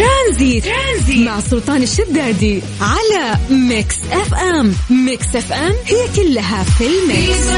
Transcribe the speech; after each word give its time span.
ترانزيت, 0.00 0.64
ترانزيت. 0.64 1.26
مع 1.28 1.40
سلطان 1.40 1.82
الشدادي 1.82 2.62
على 2.80 3.38
Mix 3.50 3.96
FM. 4.12 4.74
Mix 4.90 5.36
FM 5.36 5.72
هي 5.86 6.08
كلها 6.16 6.64
في 6.64 6.84
الميكس. 6.86 7.50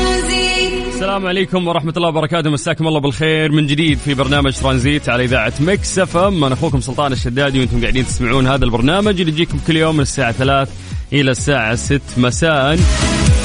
السلام 0.95 1.27
عليكم 1.27 1.69
ورحمة 1.69 1.93
الله 1.97 2.09
وبركاته. 2.09 2.51
مساكم 2.51 2.87
الله 2.89 3.01
بالخير 3.01 3.53
من 3.53 3.67
جديد 3.67 3.99
في 3.99 4.15
برنامج 4.15 4.53
ترانزيت 4.55 5.09
على 5.09 5.25
إذاعة 5.25 5.53
Mix 5.61 5.99
FM. 5.99 6.45
أنا 6.45 6.55
أخوكم 6.55 6.81
سلطان 6.81 7.13
الشدادي 7.13 7.61
وأنتم 7.61 7.81
قاعدين 7.81 8.07
تسمعون 8.07 8.47
هذا 8.47 8.65
البرنامج 8.65 9.21
اللي 9.21 9.33
يجيكم 9.33 9.59
كل 9.67 9.77
يوم 9.77 9.95
من 9.95 10.03
الساعة 10.03 10.33
3 10.33 10.71
إلى 11.13 11.31
الساعة 11.31 11.75
6 11.75 12.01
مساء. 12.17 12.79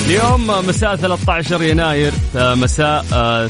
اليوم 0.07 0.48
مساء 0.48 0.95
13 0.95 1.64
يناير 1.64 2.11
مساء 2.36 3.05
آه، 3.14 3.50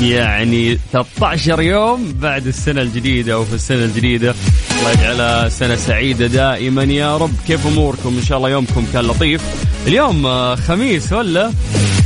يعني 0.00 0.78
13 0.92 1.62
يوم 1.62 2.14
بعد 2.20 2.46
السنة 2.46 2.82
الجديدة 2.82 3.38
وفي 3.38 3.54
السنة 3.54 3.84
الجديدة. 3.84 4.34
الله 4.78 4.90
يجعلها 4.90 5.48
سنة 5.48 5.76
سعيدة 5.76 6.26
دائما. 6.26 6.84
يا 6.84 7.16
رب 7.16 7.32
كيف 7.46 7.66
أموركم؟ 7.66 8.16
إن 8.18 8.22
شاء 8.22 8.38
الله 8.38 8.50
يومكم 8.50 8.86
كان 8.92 9.04
لطيف. 9.04 9.42
اليوم 9.86 10.26
آه، 10.26 10.54
خميس 10.54 11.12
ولا؟ 11.12 11.52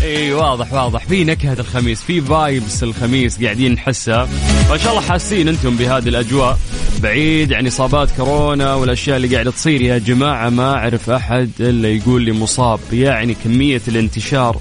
إي 0.03 0.33
واضح 0.33 0.73
واضح. 0.73 1.07
في 1.07 1.25
نكهة 1.25 1.57
الخميس 1.61 2.03
في 2.03 2.21
فايبس 2.21 2.83
الخميس 2.83 3.43
قاعدين 3.43 3.73
نحسها. 3.73 4.29
فان 4.69 4.79
شاء 4.79 4.91
الله 4.91 5.03
حاسين 5.03 5.49
أنتم 5.49 5.77
بهذه 5.77 6.09
الأجواء. 6.09 6.59
بعيد 7.03 7.53
عن 7.53 7.67
إصابات 7.67 8.11
كورونا 8.17 8.75
والأشياء 8.75 9.17
اللي 9.17 9.35
قاعدة 9.35 9.51
تصير. 9.51 9.83
يا 9.83 9.99
جماعة 9.99 10.49
ما 10.49 10.75
أعرف 10.75 11.11
أحد 11.11 11.51
الا 11.61 11.89
يقول 11.89 12.23
لي 12.23 12.33
مصاب. 12.33 12.81
يعني 12.93 13.37
كمية 13.45 13.83
الانتشار 13.89 14.57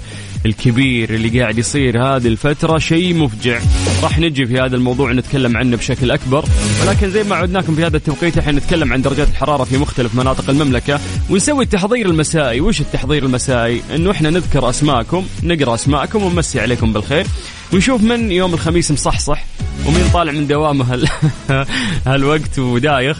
الكبير 0.46 1.14
اللي 1.14 1.40
قاعد 1.40 1.58
يصير 1.58 2.02
هذه 2.02 2.26
الفترة 2.26 2.78
شيء 2.78 3.14
مفجع. 3.14 3.60
راح 4.02 4.18
نجي 4.18 4.46
في 4.46 4.60
هذا 4.60 4.76
الموضوع 4.76 5.12
نتكلم 5.12 5.56
عنه 5.56 5.76
بشكل 5.76 6.10
أكبر. 6.10 6.44
ولكن 6.82 7.10
زي 7.10 7.22
ما 7.22 7.36
عودناكم 7.36 7.74
في 7.74 7.86
هذا 7.86 7.96
التوقيت 7.96 8.38
إحنا 8.38 8.52
نتكلم 8.52 8.92
عن 8.92 9.02
درجات 9.02 9.28
الحرارة 9.28 9.64
في 9.64 9.78
مختلف 9.78 10.14
مناطق 10.14 10.50
المملكة. 10.50 11.00
ونسوي 11.30 11.64
التحضير 11.64 12.06
المسائي. 12.06 12.60
وش 12.60 12.80
التحضير 12.80 13.24
المسائي؟ 13.24 13.82
إنه 13.94 14.10
إحنا 14.10 14.30
نذكر 14.30 14.70
أسماءكم 14.70 15.26
نقرأ 15.42 15.74
أسماءكم 15.74 16.22
ونمسي 16.22 16.60
عليكم 16.60 16.92
بالخير. 16.92 17.26
ونشوف 17.72 18.02
من 18.02 18.32
يوم 18.32 18.54
الخميس 18.54 18.90
مصحصح 18.90 19.44
ومين 19.86 20.08
طالع 20.12 20.32
من 20.32 20.46
دوامه 20.46 20.94
هال... 20.94 21.08
هالوقت 22.06 22.58
ودايخ. 22.58 23.18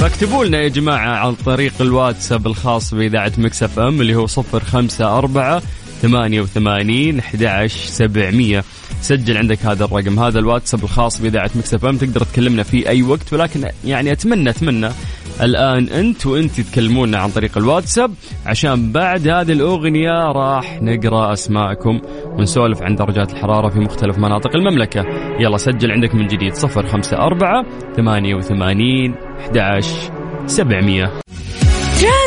فاكتبوا 0.00 0.44
لنا 0.44 0.58
يا 0.58 0.68
جماعة 0.68 1.26
عن 1.26 1.34
طريق 1.34 1.72
الواتساب 1.80 2.46
الخاص 2.46 2.94
بإذاعة 2.94 3.32
مكسف 3.38 3.78
أم 3.78 4.00
اللي 4.00 4.14
هو 4.14 4.26
صفر 4.26 4.64
خمسة 4.64 5.18
أربعة 5.18 5.62
ثمانية 6.02 6.40
وثمانين 6.40 7.18
أحد 7.18 7.66
سبعمية. 7.66 8.64
سجل 9.00 9.36
عندك 9.36 9.66
هذا 9.66 9.84
الرقم. 9.84 10.18
هذا 10.18 10.38
الواتساب 10.38 10.84
الخاص 10.84 11.20
بإذاعة 11.20 11.50
مكسف 11.54 11.84
أم. 11.84 11.96
تقدر 11.96 12.24
تكلمنا 12.24 12.62
في 12.62 12.88
أي 12.88 13.02
وقت 13.02 13.32
ولكن 13.32 13.68
يعني 13.84 14.12
أتمنى 14.12 14.50
أتمنى 14.50 14.88
الآن 15.42 15.88
أنت 15.88 16.26
وأنت 16.26 16.60
تكلمونا 16.60 17.18
عن 17.18 17.30
طريق 17.30 17.58
الواتساب 17.58 18.14
عشان 18.46 18.92
بعد 18.92 19.28
هذه 19.28 19.52
الأغنية 19.52 20.32
راح 20.32 20.82
نقرأ 20.82 21.32
أسماءكم 21.32 22.00
ونسولف 22.24 22.82
عن 22.82 22.94
درجات 22.94 23.32
الحرارة 23.32 23.68
في 23.68 23.78
مختلف 23.78 24.18
مناطق 24.18 24.56
المملكة. 24.56 25.04
يلا 25.40 25.56
سجل 25.56 25.92
عندك 25.92 26.14
من 26.14 26.26
جديد. 26.26 26.54
صفر 26.54 26.86
خمسة 26.86 27.16
أربعة 27.16 27.66
ثمانية 27.96 28.34
وثمانين 28.34 29.14
أحد 29.40 29.80
سبعمية. 30.46 31.20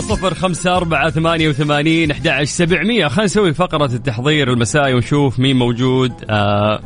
صفر 0.00 0.34
خمسة 0.34 0.76
أربعة 0.76 1.10
ثمانية 1.10 1.48
وثمانين 1.48 2.10
أحد 2.10 2.42
سبعمية. 2.44 3.08
خلينا 3.08 3.24
نسوي 3.24 3.54
فقرة 3.54 3.94
التحضير 3.94 4.52
المسائي 4.52 4.94
ونشوف 4.94 5.38
مين 5.38 5.56
موجود. 5.56 6.12
آه 6.30 6.80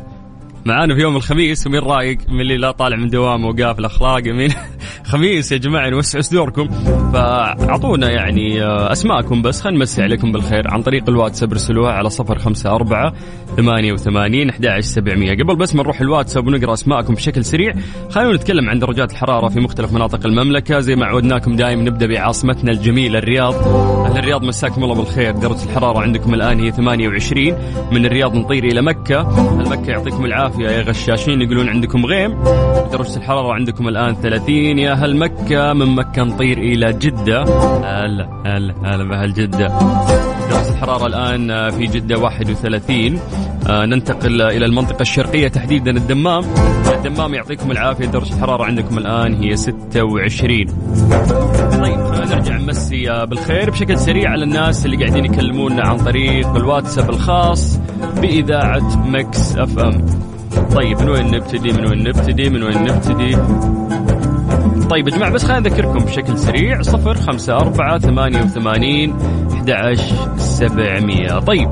معانا 0.65 0.95
في 0.95 1.01
يوم 1.01 1.15
الخميس. 1.15 1.67
ومين 1.67 1.81
رايق؟ 1.81 2.17
من 2.29 2.41
اللي 2.41 2.57
لا 2.57 2.71
طالع 2.71 2.97
من 2.97 3.09
دوامه 3.09 3.47
وقافل 3.47 3.85
أخلاقه؟ 3.85 4.31
مين 4.31 4.53
خميس 5.15 5.51
يا 5.51 5.57
جماعة 5.57 5.89
نوسع 5.89 6.21
صدوركم 6.21 6.67
فأعطونا 7.13 8.11
يعني 8.11 8.63
آه، 8.63 8.91
اسماءكم 8.91 9.41
بس. 9.41 9.61
خلينا 9.61 9.79
نمسي 9.79 10.03
عليكم 10.03 10.31
بالخير. 10.31 10.71
عن 10.71 10.81
طريق 10.81 11.09
الواتساب 11.09 11.51
ارسلوها 11.51 11.91
على 11.91 12.09
صفر 12.09 12.39
خمسة 12.39 12.69
أربعة 12.75 13.13
ثمانية 13.57 13.93
وثمانين 13.93 14.49
أحد 14.49 14.79
سبعمية. 14.79 15.31
قبل 15.31 15.55
بس 15.55 15.75
ما 15.75 15.83
نروح 15.83 16.01
الواتساب 16.01 16.47
ونقرأ 16.47 16.73
أسماءكم 16.73 17.13
بشكل 17.13 17.45
سريع 17.45 17.73
خلينا 18.09 18.33
نتكلم 18.33 18.69
عن 18.69 18.79
درجات 18.79 19.11
الحرارة 19.11 19.47
في 19.47 19.59
مختلف 19.59 19.93
مناطق 19.93 20.25
المملكة. 20.25 20.79
زي 20.79 20.95
ما 20.95 21.05
عودناكم 21.05 21.55
دائما 21.55 21.83
نبدأ 21.83 22.07
بعاصمتنا 22.07 22.71
الجميلة 22.71 23.19
الرياض. 23.19 23.53
أهل 24.05 24.17
الرياض 24.17 24.43
مساكم 24.43 24.83
الله 24.83 24.95
بالخير. 24.95 25.31
درجة 25.31 25.63
الحرارة 25.63 25.99
عندكم 25.99 26.33
الآن 26.33 26.59
هي 26.59 26.71
28 26.71 27.57
من 27.91 28.05
الرياض 28.05 28.35
نطير 28.35 28.63
إلى 28.63 28.81
مكة. 28.81 29.23
مكة 29.69 29.91
يعطيكم 29.91 30.25
العافية. 30.25 30.69
يا 30.69 30.81
غشاشين 30.81 31.41
يقولون 31.41 31.69
عندكم 31.69 32.05
غيم. 32.05 32.43
درجة 32.91 33.17
الحرارة 33.17 33.53
عندكم 33.53 33.87
الآن 33.87 34.15
30 34.15 34.79
يا 34.79 35.04
أهل 35.05 35.17
مكة 35.17 35.73
من 35.73 35.95
مكة 35.95 36.23
نطير 36.23 36.57
إلى 36.57 36.93
جدة. 36.93 37.43
هلا 37.83 38.27
هلا 38.45 38.73
هلا 38.85 39.03
بأهل 39.03 39.33
جدة. 39.33 39.67
درجة 40.49 40.69
الحرارة 40.71 41.05
الآن 41.07 41.69
في 41.71 41.85
جدة 41.85 42.17
31 42.19 43.19
آه 43.69 43.85
ننتقل 43.85 44.41
إلى 44.41 44.65
المنطقة 44.65 45.01
الشرقية 45.01 45.47
تحديدا 45.47 45.91
الدمام. 45.91 46.43
الدمام 46.97 47.33
يعطيكم 47.33 47.71
العافية 47.71 48.05
درجة 48.05 48.33
الحرارة 48.33 48.63
عندكم 48.63 48.97
الآن 48.97 49.33
هي 49.43 49.55
26 49.55 50.65
طيب 51.71 52.05
خلينا 52.07 52.35
نرجع 52.35 52.57
نمسي 52.57 53.25
بالخير 53.25 53.69
بشكل 53.69 53.97
سريع 53.99 54.29
على 54.31 54.43
الناس 54.43 54.85
اللي 54.85 54.97
قاعدين 54.97 55.25
يكلمونا 55.25 55.87
عن 55.87 55.97
طريق 55.97 56.55
الواتساب 56.55 57.09
الخاص 57.09 57.79
بإذاعة 58.21 59.07
Mix 59.07 59.55
FM. 59.57 60.05
طيب 60.75 61.01
من 61.01 61.09
وين 61.09 61.27
نبتدي؟ 61.31 61.71
من 61.73 61.85
وين 61.85 62.03
نبتدي؟ 62.03 62.49
من 62.49 62.63
وين 62.63 62.83
نبتدي؟ 62.83 63.37
طيب 64.89 65.07
يا 65.07 65.15
جماعة 65.15 65.31
بس 65.31 65.45
خلينا 65.45 65.69
نذكركم 65.69 66.05
بشكل 66.05 66.37
سريع 66.37 66.81
صفر 66.81 67.13
خمسة 67.15 67.55
أربعة 67.55 67.99
ثمانية 67.99 68.41
وثمانين 68.43 69.15
أحد 69.69 70.05
سبعمية. 70.37 71.39
طيب 71.39 71.69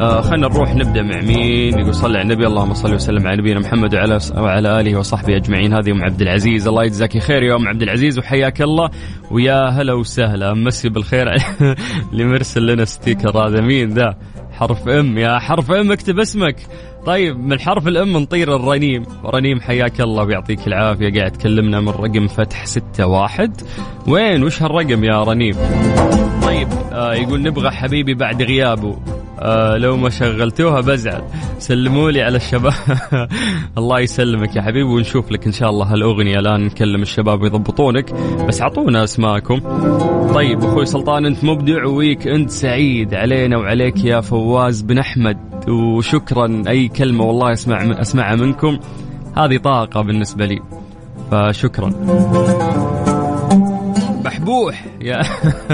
آه 0.00 0.20
خلينا 0.20 0.48
نروح 0.48 0.74
نبدأ 0.74 1.02
مع 1.02 1.20
مين؟ 1.20 1.78
يقول 1.78 1.94
صلي 1.94 2.18
على 2.18 2.22
النبي 2.22 2.46
اللهم 2.46 2.74
صل 2.74 2.94
وسلم 2.94 3.26
على 3.26 3.36
نبينا 3.36 3.60
محمد 3.60 3.94
وعلى 3.94 4.18
وعلى 4.36 4.80
آله 4.80 4.98
وصحبه 4.98 5.36
أجمعين. 5.36 5.74
هذه 5.74 5.90
أم 5.90 6.04
عبد 6.04 6.22
العزيز. 6.22 6.68
الله 6.68 6.84
يجزاك 6.84 7.18
خير 7.18 7.42
يا 7.42 7.56
أم 7.56 7.68
عبد 7.68 7.82
العزيز 7.82 8.18
وحياك 8.18 8.62
الله. 8.62 8.90
ويا 9.30 9.68
هلا 9.68 9.92
وسهلا. 9.92 10.54
مسي 10.54 10.88
بالخير 10.88 11.26
اللي 12.12 12.24
مرسل 12.32 12.66
لنا 12.66 12.84
sticker 12.84 13.38
هذا. 13.38 13.60
مين 13.60 13.88
ذا؟ 13.88 14.14
حرف 14.52 14.88
M. 14.88 15.18
يا 15.18 15.38
حرف 15.38 15.72
M 15.72 15.92
اكتب 15.92 16.18
اسمك. 16.18 16.56
طيب 17.06 17.48
من 17.48 17.60
حرف 17.60 17.88
ال 17.88 18.02
M 18.02 18.16
نطير 18.16 18.56
لرنيم. 18.56 19.02
رنيم 19.24 19.60
حياك 19.60 20.00
الله 20.00 20.24
ويعطيك 20.24 20.66
العافية. 20.66 21.18
قاعد 21.18 21.30
تكلمنا 21.32 21.80
من 21.80 21.88
رقم 21.88 22.26
فتح 22.26 22.66
ستة 22.66 23.06
واحد. 23.06 23.60
وين؟ 24.06 24.42
وش 24.42 24.62
هالرقم 24.62 25.04
يا 25.04 25.22
رنيم؟ 25.22 25.56
طيب 26.42 26.68
آه 26.92 27.14
يقول 27.14 27.42
نبغى 27.42 27.70
حبيبي 27.70 28.14
بعد 28.14 28.42
غيابه. 28.42 28.96
آه 29.38 29.76
لو 29.76 29.96
ما 29.96 30.10
شغلتوها 30.10 30.80
بزعل. 30.80 31.22
سلموا 31.58 32.10
لي 32.10 32.22
على 32.22 32.36
الشباب. 32.36 32.72
الله 33.78 34.00
يسلمك 34.00 34.56
يا 34.56 34.62
حبيبي 34.62 34.82
ونشوف 34.82 35.32
لك 35.32 35.46
إن 35.46 35.52
شاء 35.52 35.70
الله 35.70 35.92
هالأغنية. 35.92 36.38
الآن 36.38 36.64
نكلم 36.64 37.02
الشباب 37.02 37.44
يضبطونك 37.44 38.14
بس 38.48 38.62
أعطونا 38.62 39.04
اسماءكم 39.04 39.60
طيب 40.34 40.64
أخوي 40.64 40.86
سلطان 40.86 41.26
أنت 41.26 41.44
مبدع 41.44 41.86
weekend 41.86 42.50
سعيد 42.50 43.14
علينا 43.14 43.56
وعليك 43.56 44.04
يا 44.04 44.20
فواز 44.20 44.82
بن 44.82 44.98
أحمد. 44.98 45.38
وشكرا 45.68 46.62
أي 46.68 46.88
كلمة 46.88 47.24
والله 47.24 47.52
أسمع 47.52 48.00
أسمعها 48.00 48.34
منكم. 48.36 48.78
هذه 49.36 49.56
طاقة 49.56 50.02
بالنسبة 50.02 50.46
لي 50.46 50.60
فشكرا. 51.30 51.90
بحبوح. 54.34 54.84
يا. 55.00 55.22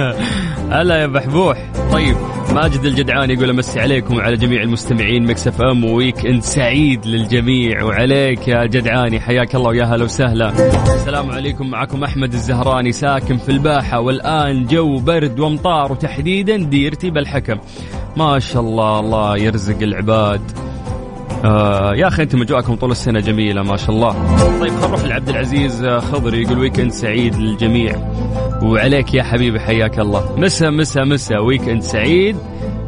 هلا 0.80 0.96
يا 1.00 1.06
بحبوح. 1.06 1.58
طيب 1.92 2.16
ماجد 2.54 2.84
الجدعان 2.84 3.30
يقول 3.30 3.50
أمسي 3.50 3.80
عليكم 3.80 4.16
وعلى 4.16 4.36
جميع 4.36 4.62
المستمعين 4.62 5.26
Mix 5.26 5.62
FM 5.62 5.84
weekend 5.84 6.42
سعيد 6.42 7.06
للجميع. 7.06 7.82
وعليك 7.82 8.48
يا 8.48 8.66
جدعاني 8.66 9.20
حياك 9.20 9.54
الله 9.54 9.68
ويا 9.68 9.84
هلا 9.84 10.04
وسهلا. 10.04 10.48
السلام 10.94 11.30
عليكم 11.30 11.70
معكم 11.70 12.04
أحمد 12.04 12.32
الزهراني 12.32 12.92
ساكن 12.92 13.36
في 13.36 13.48
الباحة. 13.48 14.00
والآن 14.00 14.66
جو 14.66 14.98
برد 14.98 15.40
وامطار 15.40 15.92
وتحديدا 15.92 16.56
ديرتي 16.56 17.10
بالحكم. 17.10 17.58
ما 18.16 18.38
شاء 18.38 18.62
الله 18.62 19.00
الله 19.00 19.36
يرزق 19.36 19.82
العباد. 19.82 20.40
آه 21.44 21.94
يا 21.94 22.08
أخي 22.08 22.22
أنتم 22.22 22.42
أجواءكم 22.42 22.74
طول 22.74 22.90
السنة 22.90 23.20
جميلة 23.20 23.62
ما 23.62 23.76
شاء 23.76 23.90
الله. 23.90 24.12
طيب 24.60 24.72
خلينا 24.72 24.86
نروح 24.86 25.04
لعبد 25.04 25.28
العزيز 25.28 25.86
خضري 25.86 26.42
يقول 26.42 26.58
weekend 26.58 26.92
سعيد 26.92 27.36
للجميع. 27.36 27.96
وعليك 28.62 29.14
يا 29.14 29.22
حبيبي 29.22 29.60
حياك 29.60 29.98
الله. 29.98 30.36
مسا 30.38 30.70
مسا 30.70 31.04
مسا 31.04 31.38
weekend 31.38 31.82
سعيد 31.82 32.36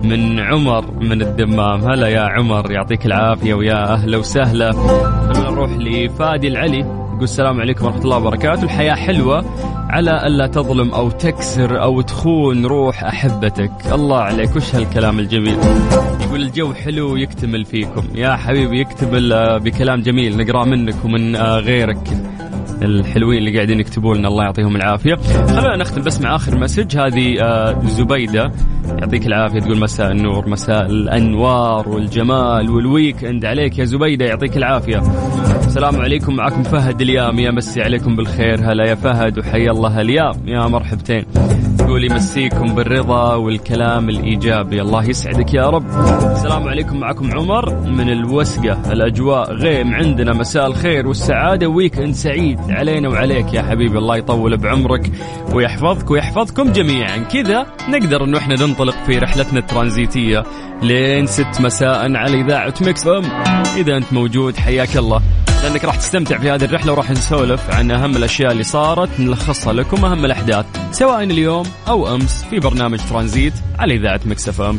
من 0.05 0.41
عمر 0.41 0.91
من 1.01 1.23
الدمام. 1.23 1.81
هلا 1.81 2.09
يا 2.09 2.21
عمر 2.21 2.71
يعطيك 2.71 3.07
العافية 3.07 3.55
ويا 3.55 3.93
أهلا 3.93 4.19
وسهلا. 4.19 4.73
نروح 5.37 5.71
لفادي 5.71 6.49
العلي. 6.49 6.79
يقول 6.79 7.23
السلام 7.23 7.61
عليكم 7.61 7.85
ورحمة 7.87 8.03
الله 8.05 8.17
وبركاته. 8.17 8.63
الحياة 8.63 8.95
حلوة 8.95 9.45
على 9.91 10.27
ألا 10.27 10.47
تظلم 10.47 10.91
أو 10.91 11.11
تكسر 11.11 11.83
أو 11.83 12.01
تخون 12.01 12.67
روح 12.67 13.05
أحبتك. 13.05 13.73
الله 13.93 14.19
عليك 14.19 14.57
وش 14.57 14.75
هالكلام 14.75 15.19
الجميل؟ 15.19 15.57
يقول 16.21 16.43
الجو 16.43 16.73
حلو 16.75 17.17
يكتمل 17.17 17.65
فيكم. 17.65 18.03
يا 18.15 18.37
حبيبي 18.37 18.81
يكتمل 18.81 19.33
آه، 19.33 19.59
بكلام 19.59 20.01
جميل. 20.01 20.37
نقرأ 20.37 20.65
منك 20.65 21.05
ومن 21.05 21.37
آه، 21.37 21.59
غيرك. 21.59 22.09
الحلوين 22.83 23.39
اللي 23.39 23.55
قاعدين 23.55 23.81
يكتبوا 23.81 24.15
لنا 24.15 24.29
الله 24.29 24.45
يعطيهم 24.45 24.77
العافية. 24.77 25.15
خلونا 25.47 25.77
نختم 25.77 26.03
بس 26.03 26.21
مع 26.21 26.37
آخر 26.37 26.59
message. 26.59 26.97
هذه 26.97 27.43
آه، 27.43 27.83
زبيدة. 27.87 28.53
يعطيك 28.99 29.27
العافية. 29.27 29.61
تقول 29.61 29.79
مساء 29.79 30.11
النور 30.11 30.49
مساء 30.49 30.87
الأنوار 30.87 31.89
والجمال 31.89 32.71
وال 32.71 33.25
weekend 33.25 33.45
عليك 33.45 33.79
يا 33.79 33.85
زبيدة. 33.85 34.25
يعطيك 34.25 34.57
العافية. 34.57 35.03
السلام 35.67 35.97
عليكم. 35.97 36.37
معكم 36.37 36.63
فهد 36.63 37.01
اليام. 37.01 37.39
يا 37.39 37.51
مسي 37.51 37.83
عليكم 37.83 38.17
بالخير. 38.17 38.73
هلا 38.73 38.85
يا 38.85 38.95
فهد 38.95 39.39
وحيا 39.39 39.71
الله 39.71 40.01
اليام. 40.01 40.35
يا 40.47 40.67
مرحبتين. 40.67 41.25
تقول 41.79 42.05
يمسيكم 42.05 42.75
بالرضا 42.75 43.35
والكلام 43.35 44.09
الإيجابي. 44.09 44.81
الله 44.81 45.09
يسعدك 45.09 45.55
يا 45.55 45.71
رب. 45.71 45.87
السلام 46.33 46.69
عليكم. 46.69 47.01
معكم 47.01 47.31
عمر 47.35 47.75
من 47.75 48.11
الوسقة. 48.13 48.93
الأجواء 48.93 49.53
غيم 49.53 49.95
عندنا. 49.95 50.33
مساء 50.33 50.67
الخير 50.67 51.09
والسعادة. 51.09 51.69
ويك 51.69 51.99
إند 51.99 52.15
سعيد. 52.15 52.59
علينا 52.75 53.09
وعليك 53.09 53.55
يا 53.55 53.63
حبيبي. 53.63 53.99
الله 53.99 54.17
يطول 54.17 54.57
بعمرك 54.57 55.13
ويحفظك 55.53 56.11
ويحفظكم 56.11 56.73
جميعا. 56.73 57.17
كذا 57.17 57.67
نقدر 57.89 58.25
إنه 58.25 58.39
إحنا 58.39 58.55
ننطلق 58.55 58.95
في 59.07 59.19
رحلتنا 59.19 59.59
الترانزيتية 59.59 60.45
لين 60.83 61.27
ست 61.27 61.61
مساء 61.61 62.17
على 62.17 62.41
إذاعة 62.41 62.75
Mix 62.81 63.07
FM. 63.07 63.25
إذا 63.77 63.97
أنت 63.97 64.13
موجود 64.13 64.57
حياك 64.57 64.97
الله. 64.97 65.23
لأنك 65.63 65.85
راح 65.85 65.97
تستمتع 65.97 66.39
في 66.39 66.51
هذه 66.51 66.65
الرحلة 66.65 66.93
وراح 66.93 67.11
نسولف 67.11 67.71
عن 67.71 67.91
أهم 67.91 68.17
الأشياء 68.17 68.53
اللي 68.53 68.63
صارت 68.63 69.21
نلخصها 69.21 69.73
لكم 69.73 70.05
أهم 70.05 70.25
الأحداث 70.25 70.67
سواء 70.93 71.23
اليوم 71.23 71.67
أو 71.89 72.15
أمس 72.15 72.45
في 72.51 72.59
برنامج 72.59 72.99
ترانزيت 73.11 73.53
على 73.79 73.95
إذاعة 73.95 74.21
مكس 74.27 74.61
أم. 74.61 74.79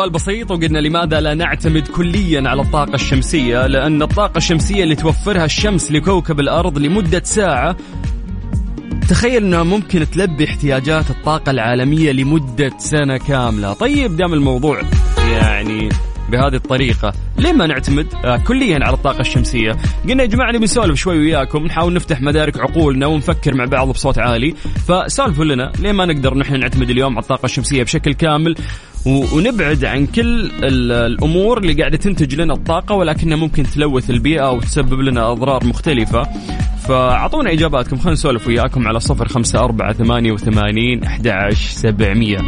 سؤال 0.00 0.10
بسيط 0.10 0.50
وقلنا 0.50 0.78
لماذا 0.78 1.20
لا 1.20 1.34
نعتمد 1.34 1.88
كليا 1.88 2.48
على 2.48 2.62
الطاقة 2.62 2.94
الشمسية؟ 2.94 3.66
لأن 3.66 4.02
الطاقة 4.02 4.38
الشمسية 4.38 4.82
اللي 4.84 4.94
توفرها 4.94 5.44
الشمس 5.44 5.92
لكوكب 5.92 6.40
الأرض 6.40 6.78
لمدة 6.78 7.22
ساعة 7.24 7.76
تخيل 9.08 9.44
إنها 9.44 9.62
ممكن 9.62 10.10
تلبي 10.10 10.44
احتياجات 10.44 11.10
الطاقة 11.10 11.50
العالمية 11.50 12.12
لمدة 12.12 12.72
سنة 12.78 13.16
كاملة. 13.16 13.72
طيب 13.72 14.16
دام 14.16 14.32
الموضوع 14.32 14.82
يعني 15.32 15.88
بهذه 16.30 16.54
الطريقة 16.54 17.12
ليه 17.40 17.52
ما 17.52 17.66
نعتمد؟ 17.66 18.06
آه 18.24 18.36
كليا 18.36 18.78
على 18.84 18.94
الطاقة 18.94 19.20
الشمسية. 19.20 19.76
قلنا 20.08 20.22
يا 20.22 20.28
جماعة 20.28 20.52
نبي 20.52 20.64
نسولف 20.64 20.98
شوي 20.98 21.18
وياكم 21.18 21.66
نحاول 21.66 21.92
نفتح 21.92 22.20
مدارك 22.20 22.60
عقولنا 22.60 23.06
ونفكر 23.06 23.54
مع 23.54 23.64
بعض 23.64 23.88
بصوت 23.88 24.18
عالي. 24.18 24.54
فسالفوا 24.88 25.44
لنا 25.44 25.72
ليه 25.78 25.92
ما 25.92 26.06
نقدر 26.06 26.34
نحن 26.34 26.60
نعتمد 26.60 26.90
اليوم 26.90 27.12
على 27.12 27.22
الطاقة 27.22 27.44
الشمسية 27.44 27.82
بشكل 27.82 28.12
كامل؟ 28.12 28.54
ونبعد 29.06 29.84
عن 29.84 30.06
كل 30.06 30.50
الأمور 30.64 31.58
اللي 31.58 31.72
قاعدة 31.72 31.96
تنتج 31.96 32.34
لنا 32.34 32.54
الطاقة 32.54 32.94
ولكنها 32.94 33.36
ممكن 33.36 33.62
تلوث 33.62 34.10
البيئة 34.10 34.50
وتسبب 34.52 35.00
لنا 35.00 35.32
أضرار 35.32 35.66
مختلفة. 35.66 36.22
فأعطونا 36.88 37.52
إجاباتكم. 37.52 37.96
خلينا 37.96 38.12
نسولف 38.12 38.46
وياكم 38.46 38.88
على 38.88 39.00
صفر 39.00 39.28
خمسة 39.28 39.58
أربعة 39.58 39.92
ثمانية 39.92 40.32
وثمانين 40.32 41.04
أحد 41.04 41.28
عشر 41.28 41.70
سبعمية. 41.70 42.38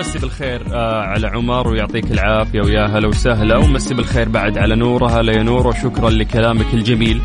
مسي 0.00 0.18
بالخير 0.18 0.62
آه 0.72 1.02
على 1.02 1.26
عمر 1.26 1.68
ويعطيك 1.68 2.12
العافية 2.12 2.60
ويا 2.60 2.86
هلا 2.86 3.08
وسهلا 3.08 3.56
ومسي 3.56 3.94
بالخير 3.94 4.28
بعد 4.28 4.58
على 4.58 4.76
نوره 4.76 5.20
هلا 5.20 5.32
يا 5.32 5.42
نور 5.42 5.66
وشكرا 5.66 6.10
لكلامك 6.10 6.74
الجميل. 6.74 7.20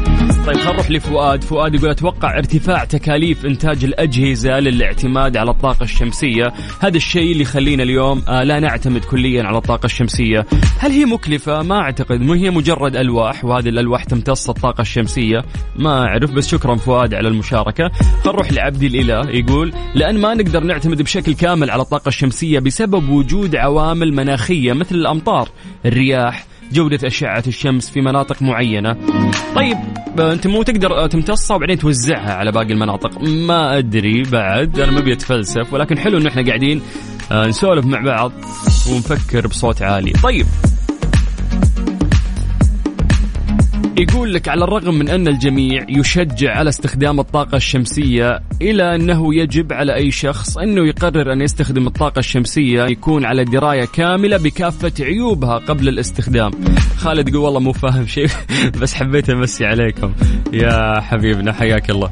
طيب 0.46 0.58
خلينا 0.58 0.72
نروح 0.72 0.92
لفؤاد، 0.92 1.44
فؤاد 1.44 1.76
يقول 1.76 1.90
أتوقع 1.90 2.38
ارتفاع 2.38 2.86
تكاليف 2.86 3.46
إنتاج 3.46 3.84
الأجهزة 3.84 4.60
للاعتماد 4.60 5.38
على 5.38 5.52
الطاقة 5.52 5.84
الشمسية، 5.84 6.54
هذا 6.80 6.98
الشيء 6.98 7.32
اللي 7.32 7.42
يخلينا 7.42 7.84
اليوم 7.84 8.22
آه 8.28 8.44
لا 8.44 8.60
نعتمد 8.60 9.06
كليا 9.06 9.44
على 9.44 9.58
الطاقة 9.58 9.86
الشمسية، 9.86 10.46
هل 10.80 10.92
هي 10.92 11.06
مكلفة؟ 11.06 11.62
ما 11.62 11.80
أعتقد، 11.80 12.22
مو 12.22 12.34
هي 12.34 12.50
مجرد 12.50 12.96
ألواح 12.96 13.46
وهذه 13.46 13.70
الألواح 13.70 14.04
تمتص 14.04 14.50
الطاقة 14.50 14.82
الشمسية، 14.82 15.46
ما 15.76 16.06
أعرف 16.06 16.32
بس 16.32 16.48
شكرا 16.48 16.76
فؤاد 16.76 17.14
على 17.14 17.28
المشاركة. 17.28 17.90
خلينا 17.90 18.20
نروح 18.26 18.52
لعبد 18.52 18.84
الإله 18.84 19.30
يقول 19.30 19.74
لأن 19.96 20.18
ما 20.18 20.34
نقدر 20.34 20.64
نعتمد 20.64 21.02
بشكل 21.02 21.34
كامل 21.34 21.70
على 21.70 21.82
الطاقة 21.82 22.10
الشمسية 22.10 22.59
بسبب 22.60 23.10
وجود 23.10 23.56
عوامل 23.56 24.14
مناخية 24.14 24.74
مثل 24.74 24.96
الأمطار 24.96 25.50
الرياح 25.86 26.46
جودة 26.72 27.08
أشعة 27.08 27.44
الشمس 27.48 27.90
في 27.90 28.02
مناطق 28.02 28.42
معينة. 28.42 28.98
طيب 29.56 29.78
أنت 30.20 30.48
مو 30.48 30.64
تقدر 30.64 31.08
تمتصها 31.08 31.56
وبعدين 31.56 31.78
توزعها 31.78 32.34
على 32.34 32.52
باقي 32.52 32.74
المناطق. 32.74 33.22
ما 33.22 33.78
أدري 33.78 34.24
بعد 34.24 34.80
أنا 34.80 34.92
ما 34.92 35.00
أبي 35.00 35.14
أتفلسف 35.14 35.74
ولكن 35.74 35.98
حلو 35.98 36.18
أن 36.18 36.28
إحنا 36.28 36.46
قاعدين 36.46 36.82
آه، 37.32 37.48
نسولف 37.48 37.86
مع 37.86 38.02
بعض 38.02 38.32
ونفكر 38.92 39.48
بصوت 39.48 39.82
عالي. 39.82 40.12
طيب 40.12 40.46
يقول 44.00 44.34
لك 44.34 44.48
على 44.48 44.64
الرغم 44.64 44.94
من 45.00 45.10
أن 45.10 45.28
الجميع 45.28 45.86
يشجع 45.90 46.58
على 46.58 46.70
استخدام 46.70 47.20
الطاقة 47.20 47.56
الشمسية 47.56 48.40
إلى 48.62 48.96
أنه 48.96 49.36
يجب 49.36 49.74
على 49.74 49.96
أي 49.96 50.12
شخص 50.12 50.58
أنه 50.58 50.88
يقرر 50.88 51.34
أن 51.34 51.42
يستخدم 51.42 51.88
الطاقة 51.88 52.20
الشمسية 52.20 52.84
يكون 52.84 53.26
على 53.26 53.44
دراية 53.44 53.86
كاملة 53.86 54.38
بكافة 54.38 54.92
عيوبها 55.00 55.58
قبل 55.58 55.88
الاستخدام. 55.88 56.52
خالد 56.98 57.30
يقول 57.30 57.42
والله 57.42 57.60
مو 57.60 57.72
فاهم 57.72 58.08
شيء 58.08 58.30
بس 58.82 58.94
حبيت 58.94 59.30
أمسي 59.30 59.66
عليكم. 59.66 60.14
يا 60.54 61.02
حبيبنا 61.02 61.54
حياك 61.54 61.90
الله. 61.90 62.12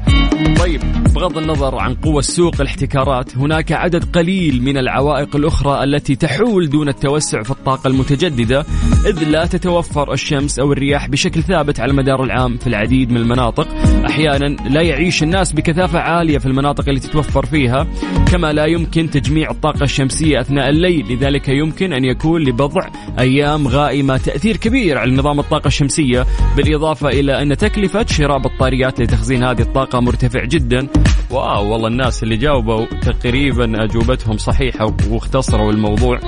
طيب 0.58 0.80
بغض 1.14 1.38
النظر 1.38 1.78
عن 1.78 1.94
قوة 1.94 2.18
السوق 2.18 2.60
الاحتكارات 2.60 3.36
هناك 3.36 3.72
عدد 3.72 4.04
قليل 4.04 4.62
من 4.62 4.76
العوائق 4.78 5.36
الأخرى 5.36 5.84
التي 5.84 6.16
تحول 6.16 6.70
دون 6.70 6.88
التوسع 6.88 7.42
في 7.42 7.50
الطاقة 7.50 7.88
المتجددة 7.88 8.64
إذ 9.06 9.24
لا 9.24 9.46
تتوفر 9.46 10.12
الشمس 10.12 10.58
أو 10.58 10.72
الرياح 10.72 11.08
بشكل 11.08 11.42
ثابت 11.42 11.77
على 11.80 11.90
المدار 11.90 12.24
العام 12.24 12.56
في 12.56 12.66
العديد 12.66 13.10
من 13.10 13.16
المناطق. 13.16 13.68
أحيانا 14.06 14.46
لا 14.46 14.82
يعيش 14.82 15.22
الناس 15.22 15.52
بكثافة 15.52 15.98
عالية 15.98 16.38
في 16.38 16.46
المناطق 16.46 16.88
اللي 16.88 17.00
تتوفر 17.00 17.46
فيها 17.46 17.86
كما 18.32 18.52
لا 18.52 18.66
يمكن 18.66 19.10
تجميع 19.10 19.50
الطاقة 19.50 19.82
الشمسية 19.82 20.40
أثناء 20.40 20.68
الليل. 20.68 21.06
لذلك 21.12 21.48
يمكن 21.48 21.92
أن 21.92 22.04
يكون 22.04 22.42
لبضع 22.42 22.88
أيام 23.18 23.68
غائمة 23.68 24.16
تأثير 24.16 24.56
كبير 24.56 24.98
على 24.98 25.16
نظام 25.16 25.40
الطاقة 25.40 25.66
الشمسية 25.66 26.26
بالإضافة 26.56 27.08
إلى 27.08 27.42
أن 27.42 27.56
تكلفة 27.56 28.06
شراء 28.06 28.38
بطاريات 28.38 29.00
لتخزين 29.00 29.44
هذه 29.44 29.60
الطاقة 29.60 30.00
مرتفع 30.00 30.44
جدا. 30.44 30.86
واو 31.30 31.72
والله 31.72 31.88
الناس 31.88 32.22
اللي 32.22 32.36
جاوبوا 32.36 32.86
تقريبا 32.86 33.84
أجوبتهم 33.84 34.36
صحيحة 34.36 34.96
واختصروا 35.10 35.72
الموضوع. 35.72 36.20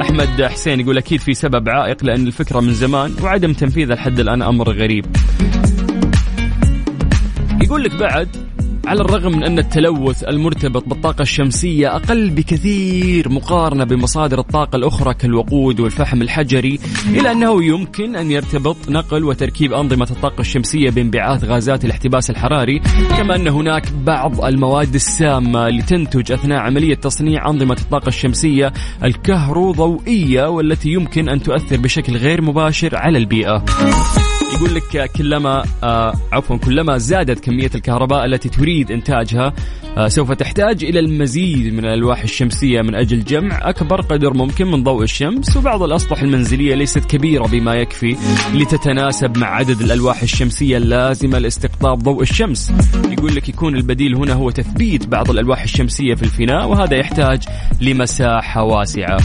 أحمد 0.00 0.42
حسين 0.42 0.80
يقول 0.80 0.98
أكيد 0.98 1.20
في 1.20 1.34
سبب 1.34 1.68
عائق 1.68 2.04
لأن 2.04 2.26
الفكرة 2.26 2.60
من 2.60 2.72
زمان 2.72 3.14
وعدم 3.22 3.52
تنفيذها 3.52 3.94
لحد 3.94 4.20
الآن 4.20 4.42
أمر 4.42 4.70
غريب. 4.82 5.06
يقول 7.62 7.84
لك 7.84 7.94
بعد 7.94 8.28
على 8.86 9.00
الرغم 9.00 9.32
من 9.32 9.44
أن 9.44 9.58
التلوث 9.58 10.24
المرتبط 10.24 10.84
بالطاقة 10.88 11.22
الشمسية 11.22 11.96
أقل 11.96 12.30
بكثير 12.30 13.28
مقارنة 13.28 13.84
بمصادر 13.84 14.38
الطاقة 14.38 14.76
الأخرى 14.76 15.14
كالوقود 15.14 15.80
والفحم 15.80 16.22
الحجري 16.22 16.78
إلا 17.06 17.32
أنه 17.32 17.64
يمكن 17.64 18.16
أن 18.16 18.30
يرتبط 18.30 18.76
نقل 18.88 19.24
وتركيب 19.24 19.72
أنظمة 19.72 20.08
الطاقة 20.10 20.40
الشمسية 20.40 20.90
بانبعاث 20.90 21.44
غازات 21.44 21.84
الاحتباس 21.84 22.30
الحراري 22.30 22.78
كما 23.16 23.36
أن 23.36 23.48
هناك 23.48 23.92
بعض 23.92 24.44
المواد 24.44 24.94
السامة 24.94 25.68
اللي 25.68 25.82
تنتج 25.82 26.32
أثناء 26.32 26.58
عملية 26.58 26.94
تصنيع 26.94 27.50
أنظمة 27.50 27.76
الطاقة 27.80 28.08
الشمسية 28.08 28.72
الكهروضوئية 29.04 30.48
والتي 30.48 30.88
يمكن 30.88 31.28
أن 31.28 31.42
تؤثر 31.42 31.76
بشكل 31.76 32.16
غير 32.16 32.42
مباشر 32.42 32.96
على 32.96 33.18
البيئة. 33.18 33.64
يقول 34.52 34.74
لك 34.74 35.10
كلما 35.16 35.64
آه 35.82 36.14
عفوا 36.32 36.56
كلما 36.56 36.98
زادت 36.98 37.40
كمية 37.44 37.70
الكهرباء 37.74 38.24
التي 38.24 38.48
تريد 38.48 38.90
إنتاجها 38.90 39.52
آه 39.96 40.08
سوف 40.08 40.32
تحتاج 40.32 40.84
إلى 40.84 41.00
المزيد 41.00 41.74
من 41.74 41.78
الألواح 41.84 42.22
الشمسية 42.22 42.82
من 42.82 42.94
أجل 42.94 43.24
جمع 43.24 43.58
أكبر 43.68 44.00
قدر 44.00 44.34
ممكن 44.34 44.66
من 44.66 44.82
ضوء 44.82 45.02
الشمس 45.02 45.56
وبعض 45.56 45.82
الأسطح 45.82 46.22
المنزلية 46.22 46.74
ليست 46.74 47.04
كبيرة 47.04 47.46
بما 47.46 47.74
يكفي 47.74 48.16
لتتناسب 48.54 49.38
مع 49.38 49.46
عدد 49.46 49.80
الألواح 49.80 50.22
الشمسية 50.22 50.76
اللازمة 50.76 51.38
لاستقطاب 51.38 51.98
ضوء 51.98 52.22
الشمس. 52.22 52.72
يقول 53.10 53.34
لك 53.34 53.48
يكون 53.48 53.76
البديل 53.76 54.14
هنا 54.16 54.32
هو 54.32 54.50
تثبيت 54.50 55.06
بعض 55.06 55.30
الألواح 55.30 55.62
الشمسية 55.62 56.14
في 56.14 56.22
الفناء 56.22 56.68
وهذا 56.68 56.96
يحتاج 56.96 57.42
لمساحة 57.80 58.62
واسعة. 58.62 59.18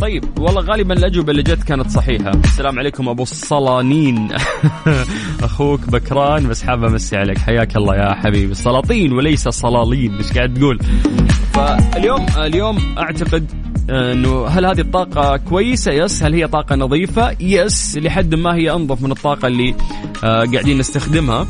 طيب 0.00 0.24
والله 0.38 0.62
غالبا 0.62 0.94
الأجوبة 0.94 1.30
اللي 1.30 1.42
جت 1.42 1.62
كانت 1.62 1.90
صحيحة. 1.90 2.30
السلام 2.30 2.78
عليكم 2.78 3.08
أبو 3.08 3.22
الصلانين 3.22 4.28
أخوك 5.42 5.80
بكران 5.80 6.48
بس 6.48 6.62
حاب 6.62 6.84
أمسي 6.84 7.16
عليك. 7.16 7.38
حياك 7.38 7.76
الله 7.76 7.96
يا 7.96 8.14
حبيبي. 8.14 8.52
السلاطين 8.52 9.12
وليس 9.12 9.46
الصلالين 9.46 10.14
إيش 10.16 10.32
قاعد 10.32 10.54
تقول؟ 10.54 10.78
فاليوم 11.52 12.26
اليوم 12.36 12.78
أعتقد 12.98 13.50
إنه 13.90 14.46
هل 14.46 14.66
هذه 14.66 14.80
الطاقة 14.80 15.36
كويسة؟ 15.36 15.92
يس، 15.92 16.22
هل 16.22 16.34
هي 16.34 16.46
طاقة 16.46 16.76
نظيفة؟ 16.76 17.36
يس، 17.40 17.98
لحد 17.98 18.34
ما 18.34 18.54
هي 18.54 18.70
أنظف 18.70 19.02
من 19.02 19.10
الطاقة 19.10 19.48
اللي 19.48 19.74
آه، 20.24 20.44
قاعدين 20.44 20.78
نستخدمها. 20.78 21.46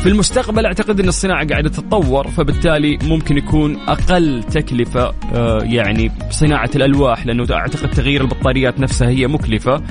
في 0.00 0.08
المستقبل 0.08 0.66
أعتقد 0.66 1.00
إن 1.00 1.08
الصناعة 1.08 1.46
قاعدة 1.46 1.68
تتطور 1.68 2.28
فبالتالي 2.28 2.98
ممكن 3.02 3.38
يكون 3.38 3.76
أقل 3.88 4.42
تكلفة 4.42 5.12
آه، 5.34 5.58
يعني 5.62 6.12
صناعة 6.30 6.70
الألواح 6.76 7.26
لأنه 7.26 7.46
أعتقد 7.50 7.90
تغيير 7.90 8.20
البطاريات 8.20 8.80
نفسها 8.80 9.08
هي 9.08 9.26
مكلفة 9.26 9.82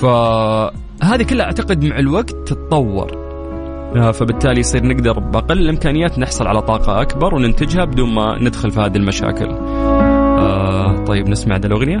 فهذه 0.00 1.22
كلها 1.30 1.46
أعتقد 1.46 1.84
مع 1.84 1.98
الوقت 1.98 2.30
تتطور 2.30 3.26
آه، 3.96 4.10
فبالتالي 4.10 4.60
يصير 4.60 4.86
نقدر 4.86 5.18
بأقل 5.18 5.58
الإمكانيات 5.58 6.18
نحصل 6.18 6.46
على 6.46 6.62
طاقة 6.62 7.02
أكبر 7.02 7.34
وننتجها 7.34 7.84
بدون 7.84 8.14
ما 8.14 8.38
ندخل 8.40 8.70
في 8.70 8.80
هذه 8.80 8.96
المشاكل. 8.96 9.48
آه 10.38 11.04
طيب 11.04 11.28
نسمع 11.28 11.56
ده 11.56 11.68
الأغنية؟ 11.68 12.00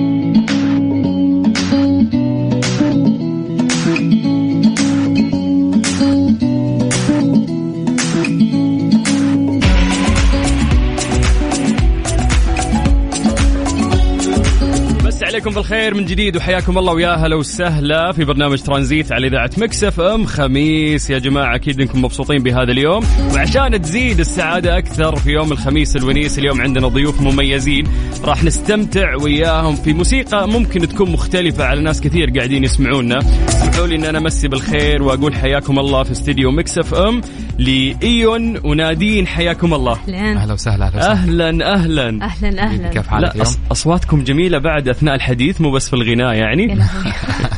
عليكم 15.41 15.55
بالخير 15.55 15.93
من 15.93 16.05
جديد 16.05 16.37
وحياكم 16.37 16.77
الله 16.77 16.93
ويا 16.93 17.15
هلا 17.15 17.35
وسهلا 17.35 18.11
في 18.11 18.25
برنامج 18.25 18.61
ترانزيت 18.61 19.11
على 19.11 19.27
إذاعة 19.27 19.49
Mix 19.57 19.99
FM. 19.99 20.25
خميس 20.25 21.09
يا 21.09 21.19
جماعة 21.19 21.55
أكيد 21.55 21.81
إنكم 21.81 22.01
مبسوطين 22.01 22.43
بهذا 22.43 22.71
اليوم. 22.71 23.03
وعشان 23.33 23.81
تزيد 23.81 24.19
السعادة 24.19 24.77
أكثر 24.77 25.15
في 25.15 25.29
يوم 25.29 25.51
الخميس 25.51 25.95
الونيس 25.95 26.39
اليوم 26.39 26.61
عندنا 26.61 26.87
ضيوف 26.87 27.21
مميزين. 27.21 27.87
راح 28.23 28.43
نستمتع 28.43 29.15
وياهم 29.15 29.75
في 29.75 29.93
موسيقى 29.93 30.47
ممكن 30.47 30.87
تكون 30.87 31.11
مختلفة 31.11 31.65
على 31.65 31.81
ناس 31.81 32.01
كثير 32.01 32.29
قاعدين 32.29 32.63
يسمعونا. 32.63 33.19
اسمحوا 33.47 33.87
لي 33.87 33.95
إن 33.95 34.05
أنا 34.05 34.17
أمسي 34.17 34.47
بالخير 34.47 35.03
وأقول 35.03 35.35
حياكم 35.35 35.79
الله 35.79 36.03
في 36.03 36.11
استديو 36.11 36.51
Mix 36.51 36.93
FM 36.93 37.21
لإيون 37.59 38.57
ونادين. 38.63 39.27
حياكم 39.27 39.73
الله. 39.73 39.99
أهلا. 40.09 40.53
وسهلا 40.53 40.85
أهلا 40.85 41.49
أهلا 41.49 41.73
أهلا. 41.73 42.25
أهلا, 42.25 42.63
أهلا. 42.63 42.89
كيف 42.89 43.07
حالك 43.07 43.35
اليوم؟ 43.35 43.47
أصواتكم 43.71 44.23
جميلة 44.23 44.57
بعد 44.57 44.89
أثناء 44.89 45.15
الحديث 45.31 45.61
مو 45.61 45.71
بس 45.71 45.89
في 45.89 45.95
الغناء 45.95 46.33
يعني. 46.33 46.79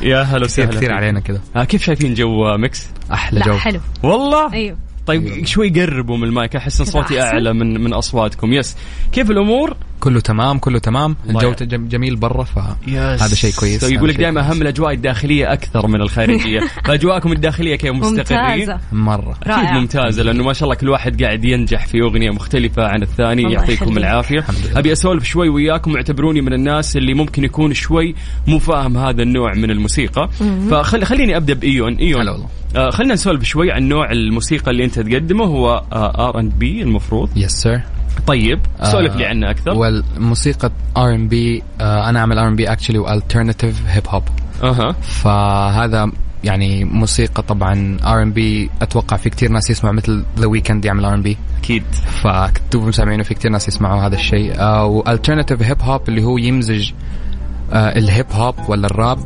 يا 0.02 0.22
هلا 0.32 0.46
وسهلا 0.46 0.72
كثير 0.72 0.92
علينا 0.92 1.20
كذا. 1.20 1.42
آه 1.56 1.64
كيف 1.64 1.84
شايفين 1.84 2.14
جو 2.14 2.58
Mix؟ 2.58 2.88
أحلى 3.12 3.40
جو. 3.40 3.54
حلو. 3.54 3.80
والله؟ 4.04 4.54
أيوه. 4.54 4.78
طيب 5.06 5.46
شوي 5.46 5.70
قربوا 5.70 6.18
من 6.18 6.24
المايك 6.24 6.56
أحس 6.56 6.80
إن 6.80 6.86
صوتي 6.86 7.22
أعلى 7.22 7.54
من 7.54 7.82
من 7.82 7.94
أصواتكم. 7.94 8.54
yes 8.54 8.78
كيف 9.12 9.32
الأمور؟ 9.32 9.76
كله 10.04 10.20
تمام 10.20 10.58
كله 10.58 10.80
تمام. 10.80 11.16
الجو 11.30 11.54
جميل 11.70 12.16
برا 12.16 12.44
فهذا 12.44 13.36
شيء 13.36 13.54
كويس. 13.54 13.82
طيب 13.82 13.94
يقول 13.94 14.10
لك 14.10 14.18
دائما 14.18 14.50
أهم 14.50 14.62
الأجواء 14.62 14.94
الداخلية 14.94 15.54
أكثر 15.54 15.88
من 15.88 16.02
الخارجية. 16.02 16.60
فأجواءكم 16.86 17.32
الداخلية 17.32 17.76
كيف 17.76 17.92
مستقرين؟ 17.92 18.78
مرة. 18.92 19.38
أكيد 19.44 19.70
ممتازة 19.70 20.24
لأنه 20.24 20.44
ما 20.44 20.54
شاء 20.54 20.64
الله 20.64 20.76
كل 20.76 20.90
واحد 20.90 21.24
قاعد 21.24 21.46
ينجح 21.46 21.88
في 21.88 22.02
أغنية 22.02 22.32
مختلفة 22.32 22.84
عن 22.84 23.02
الثاني. 23.02 23.54
يعطيكم 23.54 23.98
العافية. 23.98 24.46
أبي 24.76 24.92
أسولف 24.92 25.24
شوي 25.24 25.50
وياكم 25.50 25.94
واعتبروني 25.94 26.42
من 26.42 26.54
الناس 26.54 26.98
اللي 26.98 27.14
ممكن 27.14 27.44
يكون 27.44 27.74
شوي 27.74 28.16
مو 28.48 28.60
فاهم 28.60 28.98
هذا 28.98 29.22
النوع 29.24 29.54
من 29.54 29.72
الموسيقى. 29.72 30.30
فخليني 30.72 31.38
أبدأ 31.38 31.54
بإيون. 31.54 31.96
إيون 31.96 32.22
هلا 32.22 32.32
والله. 32.32 32.48
آه 32.76 32.90
خلينا 32.90 33.14
نسولف 33.14 33.44
شوي 33.44 33.72
عن 33.72 33.88
نوع 33.88 34.12
الموسيقى 34.12 34.72
اللي 34.72 34.86
أنت 34.86 35.00
تقدمه 35.00 35.46
هو 35.46 35.84
R&B 35.94 36.82
المفروض. 36.82 37.30
yes 37.36 37.52
sir 37.52 37.82
طيب 38.28 38.60
سولف 38.84 39.16
لي 39.16 39.26
عنه 39.26 39.50
أكثر. 39.50 39.72
والموسيقى 39.72 40.72
R&B 40.98 41.64
أنا 41.82 42.20
أعمل 42.20 42.38
R&B 42.38 42.72
actually 42.72 42.98
و 42.98 43.05
alternative 43.05 43.82
hip 43.88 44.04
hop 44.08 44.24
أها. 44.64 44.92
فهذا 44.92 46.12
يعني 46.44 46.86
موسيقى 46.86 47.44
طبعا 47.44 47.98
R&B 48.06 48.70
أتوقع 48.82 49.18
في 49.18 49.30
كثير 49.30 49.52
ناس 49.52 49.70
يسمعوا 49.70 49.96
مثل 49.96 50.24
The 50.40 50.46
Weeknd 50.46 50.86
يعمل 50.86 51.06
R&B 51.06 51.38
أكيد. 51.60 51.84
فكنتوا 52.24 52.82
مسامعينه 52.82 53.24
في 53.24 53.34
كثير 53.34 53.52
ناس 53.52 53.68
يسمعوا 53.68 54.02
هذا 54.02 54.16
الشيء. 54.16 54.64
و 54.84 54.90
alternative 54.90 55.62
hip 55.62 55.82
hop 55.82 56.10
اللي 56.10 56.24
هو 56.24 56.38
يمزج 56.38 56.92
uh, 56.92 57.76
ال 57.76 57.88
hip 57.88 58.26
hop 58.32 58.56
ولا 58.68 58.88
الراب 58.88 59.20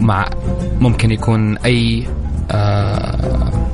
مع 0.00 0.26
ممكن 0.80 1.10
يكون 1.10 1.58
أي 1.58 2.06
uh, 2.50 2.54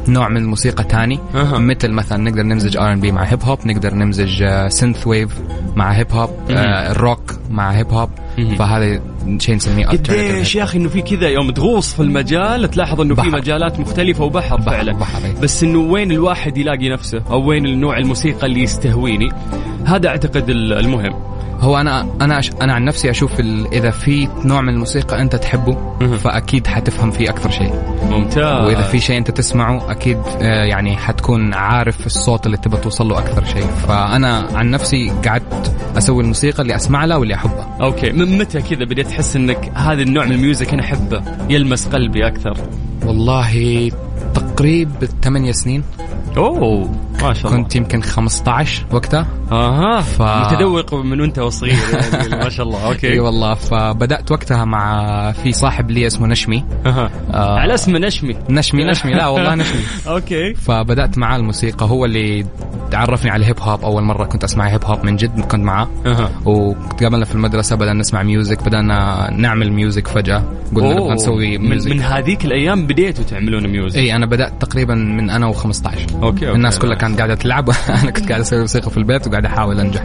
نوع 0.09 0.29
من 0.29 0.37
الموسيقى 0.37 0.85
تاني. 0.85 1.19
أه. 1.35 1.59
مثل 1.59 1.91
مثلا 1.91 2.19
نقدر 2.19 2.43
نمزج 2.43 2.77
R&B 2.76 3.12
مع 3.13 3.23
hip 3.23 3.43
hop 3.43 3.59
نقدر 3.67 3.95
نمزج 3.95 4.45
synthwave 4.69 5.41
مع 5.77 5.93
hip 5.93 6.12
hop 6.12 6.31
ال 6.50 6.67
rock 6.67 7.35
مع 7.51 7.71
hip 7.71 7.93
hop 7.93 8.11
فهذا 8.59 9.01
شيء 9.39 9.55
نسميه 9.55 9.87
قديش 9.87 10.55
يا 10.57 10.63
أخي 10.63 10.79
إنه 10.79 10.89
في 10.89 11.03
كذا 11.03 11.29
يوم 11.29 11.51
تغوص 11.51 11.95
في 11.95 12.03
المجال 12.03 12.71
تلاحظ 12.71 13.01
إنه 13.01 13.15
في 13.15 13.29
مجالات 13.29 13.81
مختلفة 13.81 14.25
وبحر 14.25 14.57
بحر 14.57 14.71
فعلا. 14.71 14.93
بحر 14.93 15.21
بس 15.43 15.63
إنه 15.63 15.79
وين 15.79 16.13
الواحد 16.13 16.59
يلاقي 16.59 16.89
نفسه؟ 16.89 17.23
أو 17.31 17.49
وين 17.49 17.67
النوع 17.67 17.99
الموسيقى 17.99 18.47
اللي 18.47 18.61
يستهويني؟ 18.63 19.33
هذا 19.85 20.09
أعتقد 20.09 20.51
المهم. 20.51 21.34
هو 21.61 21.81
أنا 21.81 22.07
أنا. 22.21 22.41
أنا 22.63 22.75
عن 22.75 22.85
نفسي 22.85 23.11
أشوف. 23.11 23.41
إذا 23.73 23.91
في 23.91 24.29
نوع 24.45 24.61
من 24.61 24.69
الموسيقى 24.69 25.23
أنت 25.23 25.37
تحبه 25.37 25.77
فأكيد 26.17 26.67
حتفهم 26.67 27.11
فيه 27.11 27.31
أكثر 27.31 27.51
شيء. 27.51 27.73
ممتاز. 28.11 28.67
وإذا 28.67 28.83
في 28.83 29.01
شيء 29.01 29.19
أنت 29.19 29.31
تسمعه 29.31 29.91
أكيد 29.91 30.19
آه، 30.41 30.65
يعني 30.65 30.97
حتكون 30.97 31.55
عارف 31.55 32.07
الصوت 32.07 32.47
اللي 32.47 32.57
تبغى 32.57 32.81
توصل 32.81 33.09
له 33.09 33.19
أكثر 33.19 33.45
شيء. 33.45 33.67
فأنا 33.67 34.49
عن 34.55 34.71
نفسي 34.71 35.13
قعدت 35.27 35.77
أسوي 35.99 36.23
الموسيقى 36.23 36.63
اللي 36.63 36.77
أسمع 36.77 37.05
لها 37.05 37.17
واللي 37.17 37.35
أحبها. 37.35 37.77
أوكي. 37.81 38.11
من 38.13 38.39
متى 38.39 38.63
كذا 38.63 38.85
بديت 38.85 39.07
تحس 39.07 39.37
إنك 39.37 39.73
هذا 39.75 40.03
النوع 40.03 40.25
من 40.25 40.33
ال 40.33 40.39
music 40.39 40.73
أنا 40.73 40.83
أحبه 40.83 41.23
يلمس 41.49 41.89
قلبي 41.89 42.27
أكثر؟ 42.27 42.57
والله 43.07 43.91
تقريبا 44.35 45.07
ثمانية 45.23 45.53
سنين. 45.53 45.85
أوه. 46.37 46.91
ما 47.23 47.33
شاء 47.35 47.47
الله. 47.52 47.62
كنت 47.62 47.76
يمكن 47.76 48.02
15 48.02 48.85
وقتها. 48.92 49.26
أها. 49.52 50.00
ف... 50.00 50.23
متذوق 50.23 50.94
من 50.94 51.21
وأنت 51.21 51.38
وصغير 51.38 51.75
يعني 52.12 52.37
ما 52.37 52.49
شاء 52.49 52.66
الله. 52.66 52.87
أوكي. 52.87 53.09
إي 53.12 53.21
والله. 53.21 53.54
فبدأت 53.54 54.33
وقتها 54.33 54.64
مع 54.64 55.33
في 55.33 55.52
صاحب 55.52 55.90
لي 55.90 56.06
اسمه 56.06 56.26
نشمي. 56.26 56.64
أها. 56.87 57.11
آه 57.35 57.59
على 57.59 57.75
اسم 57.75 57.97
نشمي. 57.97 58.37
نشمي 58.50 58.85
نشمي. 58.85 59.14
لا 59.14 59.26
والله 59.26 59.54
نشمي. 59.64 59.80
أوكي. 60.09 60.54
فبدأت 60.54 61.18
معاه 61.18 61.37
الموسيقى. 61.37 61.87
هو 61.87 62.04
اللي 62.04 62.47
عرفني 62.92 63.30
على 63.30 63.40
ال 63.41 63.46
hip 63.46 63.61
hop. 63.61 63.83
أول 63.85 64.02
مرة 64.02 64.25
كنت 64.25 64.44
أسمع 64.44 64.68
hip 64.69 64.85
hop 64.85 65.05
من 65.04 65.16
جد 65.16 65.40
كنت 65.40 65.64
معاه. 65.64 65.88
وتقابلنا 66.44 67.25
في 67.25 67.35
المدرسة 67.35 67.76
بدأنا 67.76 68.00
نسمع 68.00 68.23
music 68.23 68.64
بدأنا 68.64 69.28
نعمل 69.30 69.73
music 69.73 70.09
فجأة. 70.09 70.44
قلنا. 70.75 70.94
نبغى 70.94 71.14
نسوي 71.14 71.59
من, 71.59 71.68
music 71.71 71.91
من 71.90 72.00
هذيك 72.02 72.44
الأيام 72.44 72.87
بديتوا 72.87 73.25
تعملون 73.25 73.66
music 73.67 73.97
إي 73.99 74.16
أنا 74.16 74.26
بدأت 74.26 74.52
تقريبا 74.61 74.94
من 74.94 75.30
أنا 75.30 75.52
و15 75.52 75.64
أوكي 75.64 76.14
أوكي. 76.23 76.50
الناس 76.50 76.78
كلها 76.78 76.97
كانت 77.07 77.19
قاعدة 77.19 77.35
تلعب 77.35 77.71
أنا 78.03 78.11
كنت 78.11 78.29
قاعد 78.29 78.41
أسوي 78.41 78.61
موسيقى 78.61 78.91
في 78.91 78.97
البيت 78.97 79.27
وقاعد 79.27 79.45
أحاول 79.45 79.81
أنجح. 79.81 80.03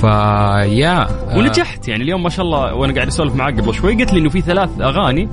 ف 0.00 0.20
yeah 0.20 1.02
آه، 1.02 1.38
ونجحت. 1.38 1.88
يعني 1.88 2.02
اليوم 2.02 2.22
ما 2.22 2.28
شاء 2.28 2.44
الله 2.44 2.74
وأنا 2.74 2.94
قاعد 2.94 3.06
أسولف 3.06 3.34
معاك 3.34 3.60
قبل 3.60 3.74
شوي 3.74 3.94
قلت 3.94 4.12
لي 4.12 4.18
إنه 4.20 4.28
في 4.28 4.40
ثلاث 4.40 4.70
أغاني 4.80 5.28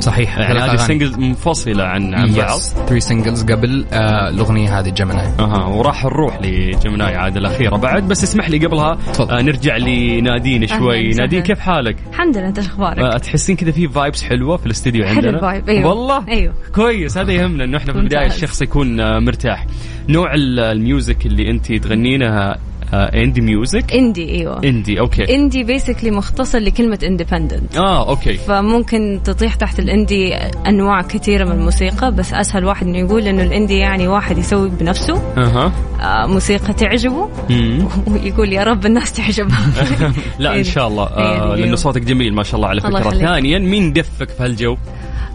صحيح 0.00 0.38
يعني 0.38 0.58
هذه 0.58 0.74
ال 0.74 0.80
singles 0.80 1.18
منفصلة 1.18 1.84
عن 1.84 2.14
عن 2.14 2.32
بعض 2.34 2.58
three 2.58 3.00
singles 3.00 3.44
قبل 3.44 3.86
آه 3.92 4.28
الأغنية 4.28 4.78
هذه 4.80 4.88
Gemini 4.90 5.26
أها 5.38 5.64
وراح 5.66 6.04
نروح 6.04 6.38
ل 6.42 6.53
Gemini 6.53 7.16
عاد 7.16 7.36
الأخيرة 7.36 7.76
بعد 7.76 8.08
بس 8.08 8.24
اسمح 8.24 8.50
لي 8.50 8.66
قبلها. 8.66 8.98
آه 9.20 9.42
نرجع 9.42 9.76
لنادين 9.76 10.66
شوي 10.66 11.10
نادين. 11.10 11.42
كيف 11.42 11.58
حالك؟ 11.58 11.96
الحمد 12.10 12.36
لله 12.36 12.48
إنت 12.48 12.58
إيش 12.58 12.66
أخبارك؟ 12.66 12.98
آه 12.98 13.18
تحسين 13.18 13.56
كذا 13.56 13.70
في 13.72 13.88
vibes 13.88 14.22
حلوة 14.22 14.56
في 14.56 14.66
الاستديو 14.66 15.04
حلو 15.04 15.14
عندنا 15.14 15.30
ال 15.36 15.41
vibe، 15.41 15.68
أيوه. 15.68 15.86
والله 15.88 16.28
أيوه. 16.28 16.54
كويس 16.74 17.18
هذا 17.18 17.32
يهمنا 17.32 17.64
إنه 17.64 17.76
إحنا 17.78 17.92
في 17.92 17.98
البداية. 17.98 18.26
الشخص 18.26 18.62
يكون 18.62 19.18
مرتاح 19.24 19.66
نوع 20.08 20.34
ال- 20.34 20.60
ال 20.60 20.71
music 20.71 21.26
اللي 21.26 21.50
انت 21.50 21.72
تغنينها 21.72 22.56
اندي 22.92 23.40
ميوزك 23.40 23.92
اندي 23.92 24.30
إيوه. 24.30 24.60
اندي 24.64 25.00
أوكي 25.00 25.34
اندي 25.34 25.62
بيسكلي 25.64 26.10
مختصر 26.10 26.58
لكلمة 26.58 26.98
independent 27.04 27.76
آه 27.76 28.08
أوكي 28.08 28.34
فممكن 28.36 29.20
تطيح 29.24 29.54
تحت 29.54 29.78
ال 29.78 29.87
indie 29.87 30.34
أنواع 30.66 31.02
كثيرة 31.02 31.44
من 31.44 31.52
الموسيقى 31.52 32.12
بس 32.14 32.34
أسهل 32.34 32.64
واحد 32.64 32.86
إنه 32.86 32.98
يقول 32.98 33.22
إنه 33.22 33.42
ال 33.42 33.48
indie 33.48 33.78
يعني 33.78 34.08
واحد 34.08 34.38
يسوي 34.38 34.68
بنفسه. 34.68 35.22
أها. 35.36 35.72
آه، 36.00 36.26
موسيقى 36.26 36.72
تعجبه. 36.72 37.28
مم. 37.50 37.88
ويقول 38.12 38.52
يا 38.52 38.62
رب 38.64 38.86
الناس 38.86 39.12
تعجبها. 39.12 39.58
لا 40.38 40.56
إن 40.58 40.64
شاء 40.74 40.88
الله. 40.88 41.04
آه 41.04 41.54
إيه، 41.54 41.60
لأنه. 41.60 41.76
صوتك 41.76 42.02
جميل 42.02 42.34
ما 42.34 42.42
شاء 42.42 42.56
الله 42.56 42.68
على 42.68 42.80
فكرة. 42.80 43.10
ثانيا 43.10 43.58
مين 43.58 43.92
دفك 43.92 44.28
في 44.28 44.42
هالجو؟ 44.42 44.76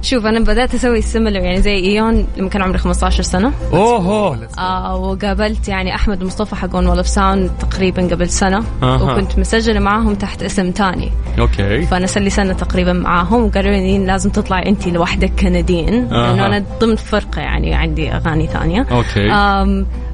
شوف 0.02 0.26
أنا 0.26 0.40
بدأت 0.40 0.76
أسوي 0.76 1.02
similar 1.02 1.40
يعني 1.40 1.62
زي 1.62 1.76
إيون 1.76 2.28
لما 2.38 2.50
كان 2.50 2.62
عمري 2.62 2.78
15 2.78 3.24
سنة. 3.24 3.52
اوه 3.74 4.48
آه 4.60 4.96
وقابلت 4.96 5.68
يعني 5.68 5.96
أحمد 5.96 6.24
مصطفى 6.24 6.56
حق 6.56 6.76
One 6.76 6.88
of 6.88 7.08
Sound 7.08 7.52
تقريبا 7.60 8.02
قبل 8.02 8.30
سنة. 8.30 8.64
أها. 8.84 9.14
وكنت 9.14 9.40
مسجلة 9.40 9.80
معاهم 9.80 10.16
تحت 10.16 10.44
اسم 10.44 10.72
تاني. 10.72 11.12
أوكي. 11.40 11.82
فأنا 11.82 12.08
صار 12.08 12.24
لي 12.24 12.30
سنة 12.30 12.54
تقريبا 12.54 12.94
معاهم 12.94 13.46
وقالوا 13.46 13.72
لي 13.72 14.06
لازم 14.06 14.30
تطلعي 14.30 14.70
انت 14.70 14.88
لوحدك 14.88 15.32
كنادين 15.40 15.94
أها. 16.14 16.28
لأنه 16.28 16.46
أنا 16.46 16.66
ضمن 16.80 16.96
فرقة 16.96 17.42
يعني 17.42 17.76
عندي 17.76 18.12
أغاني 18.12 18.48
ثانية. 18.48 18.88
أوكي. 18.92 19.32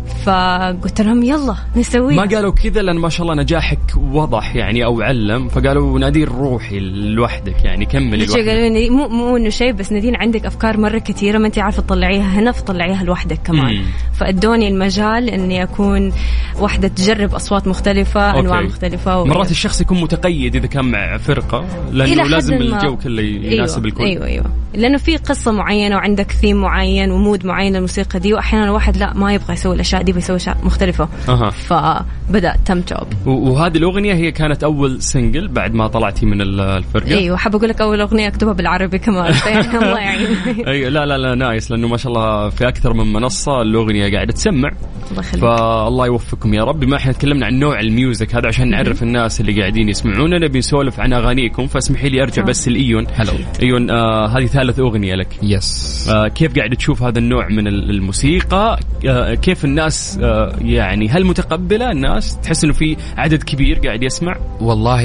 فقلت 0.07 1.01
لهم 1.01 1.23
يلا 1.23 1.55
نسوي 1.75 2.15
ما 2.15 2.23
قالوا 2.23 2.51
كذا 2.51 2.81
لأن 2.81 2.95
ما 2.95 3.09
شاء 3.09 3.21
الله 3.21 3.43
نجاحك 3.43 3.79
وضح 3.97 4.55
يعني 4.55 4.85
أو 4.85 5.01
علم 5.01 5.47
فقالوا 5.47 5.99
نادين 5.99 6.23
روحي 6.23 6.79
لوحدك 6.79 7.65
يعني 7.65 7.85
كملي 7.85 8.25
قالوا 8.25 8.43
لوحدك 8.43 8.71
لي 8.73 8.89
مو 8.89 9.07
مو 9.07 9.37
إنه 9.37 9.49
شيء 9.49 9.71
بس 9.71 9.91
نادين 9.91 10.15
عندك 10.15 10.45
أفكار 10.45 10.77
مرة 10.77 10.97
كثيرة 10.97 11.37
ما 11.37 11.47
أنت 11.47 11.59
عارفة 11.59 11.81
تطلعيها 11.81 12.39
هنا 12.39 12.51
فطلعيها 12.51 13.03
لوحدك 13.03 13.39
كمان. 13.43 13.83
فأدوني 14.13 14.67
المجال 14.67 15.29
إني 15.29 15.63
أكون 15.63 16.13
واحدة 16.59 16.87
تجرب 16.87 17.35
أصوات 17.35 17.67
مختلفة 17.67 18.21
أوكي. 18.21 18.39
أنواع 18.39 18.61
مختلفة 18.61 19.21
و... 19.21 19.25
مرات 19.25 19.51
الشخص 19.51 19.81
يكون 19.81 20.01
متقيد 20.01 20.55
إذا 20.55 20.67
كان 20.67 20.85
مع 20.85 21.17
فرقة 21.17 21.65
لأنه 21.91 22.23
لازم 22.23 22.55
ما. 22.55 22.61
الجو 22.61 22.97
كله 22.97 23.21
يناسب 23.21 23.85
أيوة 23.85 23.87
الكل 23.87 24.03
أيوه 24.03 24.25
أيوه 24.25 24.45
لأنه 24.73 24.97
في 24.97 25.17
قصة 25.17 25.51
معينة 25.51 25.95
وعندك 25.95 26.31
ثيم 26.31 26.57
معين 26.57 27.11
و 27.11 27.18
mood 27.18 27.45
معين 27.45 27.73
للموسيقى 27.73 28.19
دي 28.19 28.33
وأحيانا 28.33 28.65
الواحد 28.65 28.97
لا 28.97 29.13
ما 29.13 29.33
يبغى 29.33 29.53
يسوي 29.53 29.75
الأشياء 29.75 29.96
دي 30.01 30.11
بيسوي 30.13 30.35
أشياء 30.35 30.57
مختلفة. 30.63 31.09
أها. 31.29 31.49
فبدات 31.49 32.55
تم 32.65 32.79
جوب 32.81 33.07
و- 33.25 33.49
وهذه 33.49 33.77
الأغنية 33.77 34.13
هي 34.13 34.31
كانت 34.31 34.63
أول 34.63 35.01
single 35.01 35.47
بعد 35.47 35.73
ما 35.73 35.87
طلعتي 35.87 36.25
من 36.25 36.41
ال- 36.41 36.59
الفرقة؟ 36.61 37.07
أيوه 37.11 37.37
حاب 37.37 37.55
أقول 37.55 37.69
لك 37.69 37.81
أول 37.81 38.01
أغنية 38.01 38.27
أكتبها 38.27 38.53
بالعربي 38.53 38.97
كمان 38.99 39.33
الله 39.73 39.99
يعين. 39.99 40.27
اي 40.67 40.89
لا 40.89 41.05
لا 41.05 41.17
لا 41.17 41.35
nice 41.35 41.71
لأنه 41.71 41.87
ما 41.87 41.97
شاء 41.97 42.11
الله 42.11 42.49
في 42.49 42.67
أكثر 42.67 42.93
من 42.93 43.13
منصة 43.13 43.61
الأغنية 43.61 44.11
قاعدة 44.13 44.33
تسمع. 44.33 44.71
الله 45.11 45.19
يخليك. 45.21 45.41
فالله 45.43 46.05
يوفقكم 46.05 46.53
يا 46.53 46.63
رب. 46.63 46.79
بما 46.79 46.97
إحنا 46.97 47.11
تكلمنا 47.11 47.45
عن 47.45 47.59
نوع 47.59 47.79
ال 47.79 47.89
music 47.89 48.35
هذا 48.35 48.47
عشان 48.47 48.69
نعرف 48.69 49.03
الناس 49.03 49.41
اللي 49.41 49.59
قاعدين 49.61 49.89
يسمعونا 49.89 50.37
نبي 50.39 50.59
نسولف 50.59 50.99
عن 50.99 51.13
أغانيكم. 51.13 51.67
فاسمحي 51.67 52.09
لي 52.09 52.21
أرجع 52.23 52.41
آه. 52.41 52.45
بس 52.45 52.67
لإيون. 52.67 53.05
hello 53.13 53.31
إيون 53.63 53.89
آه 53.89 54.27
هذه 54.27 54.45
ثالث 54.45 54.79
أغنية 54.79 55.15
لك. 55.15 55.27
yes 55.43 56.07
آه 56.11 56.27
كيف 56.27 56.55
قاعد 56.55 56.69
تشوف 56.75 57.03
هذا 57.03 57.19
النوع 57.19 57.47
من 57.49 57.67
ال- 57.67 57.89
الموسيقى؟ 57.89 58.79
آه 59.07 59.33
كيف 59.33 59.65
الناس 59.65 59.86
آه 60.23 60.55
يعني 60.61 61.09
هل 61.09 61.25
متقبلة 61.25 61.91
الناس 61.91 62.37
تحس 62.43 62.63
إنه 62.63 62.73
في 62.73 62.97
عدد 63.17 63.43
كبير 63.43 63.79
قاعد 63.85 64.03
يسمع 64.03 64.35
والله 64.61 64.99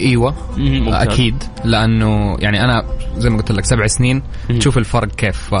إيوه 0.00 0.34
مم، 0.56 0.78
ممتاز. 0.78 1.08
أكيد 1.08 1.34
لأنه 1.64 2.36
يعني 2.40 2.64
أنا 2.64 2.84
زي 3.16 3.30
ما 3.30 3.36
قلت 3.36 3.52
لك 3.52 3.64
سبع 3.64 3.86
سنين 3.86 4.22
مم. 4.50 4.58
تشوف 4.58 4.78
الفرق 4.78 5.08
كيف 5.14 5.52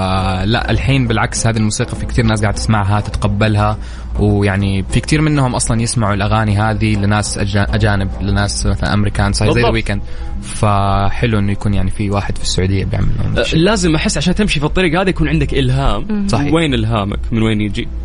لا 0.44 0.70
الحين 0.70 1.06
بالعكس 1.06 1.46
هذه 1.46 1.56
الموسيقى 1.56 1.96
في 1.96 2.06
كثير 2.06 2.24
ناس 2.24 2.40
قاعدة 2.42 2.56
تسمعها 2.56 3.00
تتقبلها 3.00 3.78
ويعني 4.18 4.82
في 4.90 5.00
كثير 5.00 5.20
منهم 5.20 5.54
أصلا 5.54 5.80
يسمعوا 5.82 6.14
الأغاني 6.14 6.56
هذه 6.58 6.94
لناس 6.96 7.38
أجانب 7.56 8.10
لناس 8.20 8.66
مثلا 8.66 8.94
أمريكان 8.94 9.32
زي 9.32 9.46
بالضبط. 9.46 9.64
الويكند 9.64 10.00
فحلو 10.42 11.38
إنه 11.38 11.52
يكون 11.52 11.74
يعني 11.74 11.90
في 11.90 12.10
واحد 12.10 12.36
في 12.36 12.42
السعودية 12.42 12.84
بيعمل 12.84 13.08
آه. 13.38 13.54
لازم 13.56 13.94
أحس 13.94 14.16
عشان 14.16 14.34
تمشي 14.34 14.60
في 14.60 14.66
الطريق 14.66 15.00
هذا 15.00 15.10
يكون 15.10 15.28
عندك 15.28 15.54
إلهام 15.54 16.26
صحيح. 16.28 16.52
وين 16.54 16.74
إلهامك 16.74 17.18
من 17.32 17.42
وين 17.42 17.60
يجي 17.60 17.82
آه 17.82 18.03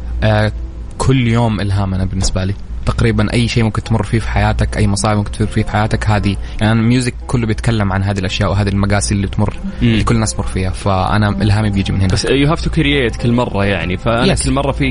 كل 0.97 1.27
يوم 1.27 1.59
الهام 1.59 1.93
أنا 1.93 2.05
بالنسبة 2.05 2.43
لي. 2.43 2.53
تقريبا 2.85 3.33
أي 3.33 3.47
شيء 3.47 3.63
ممكن 3.63 3.83
تمر 3.83 4.03
فيه 4.03 4.19
في 4.19 4.29
حياتك 4.29 4.77
أي 4.77 4.87
مصاعب 4.87 5.17
ممكن 5.17 5.31
تمر 5.31 5.47
فيه 5.47 5.63
في 5.63 5.71
حياتك 5.71 6.07
هذه. 6.09 6.35
يعني 6.61 6.79
ال 6.79 6.85
music 6.85 7.13
كله 7.27 7.47
بيتكلم 7.47 7.93
عن 7.93 8.03
هذه 8.03 8.19
الأشياء 8.19 8.49
وهذه 8.49 8.69
المآسي 8.69 9.13
اللي 9.13 9.27
تمر 9.27 9.57
اللي 9.81 10.03
كل 10.03 10.15
الناس 10.15 10.33
تمر 10.33 10.45
فيها. 10.47 10.69
فأنا 10.69 11.29
إلهامي 11.29 11.69
بيجي 11.69 11.93
من 11.93 11.99
هنا. 12.01 12.07
بس 12.13 12.25
you 12.25 12.47
have 12.49 12.61
to 12.61 12.69
create 12.69 13.15
كل 13.15 13.31
مرة 13.31 13.65
يعني. 13.65 13.97
فأنا 13.97 14.35
Yes. 14.35 14.43
كل 14.45 14.51
مرة 14.51 14.71
في 14.71 14.85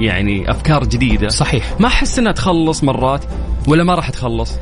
يعني 0.00 0.50
أفكار 0.50 0.84
جديدة. 0.84 1.28
صحيح. 1.28 1.74
ما 1.80 1.86
أحس 1.86 2.18
إنها 2.18 2.32
تخلص 2.32 2.84
مرات 2.84 3.24
ولا 3.68 3.84
ما 3.84 3.94
راح 3.94 4.10
تخلص؟ 4.10 4.52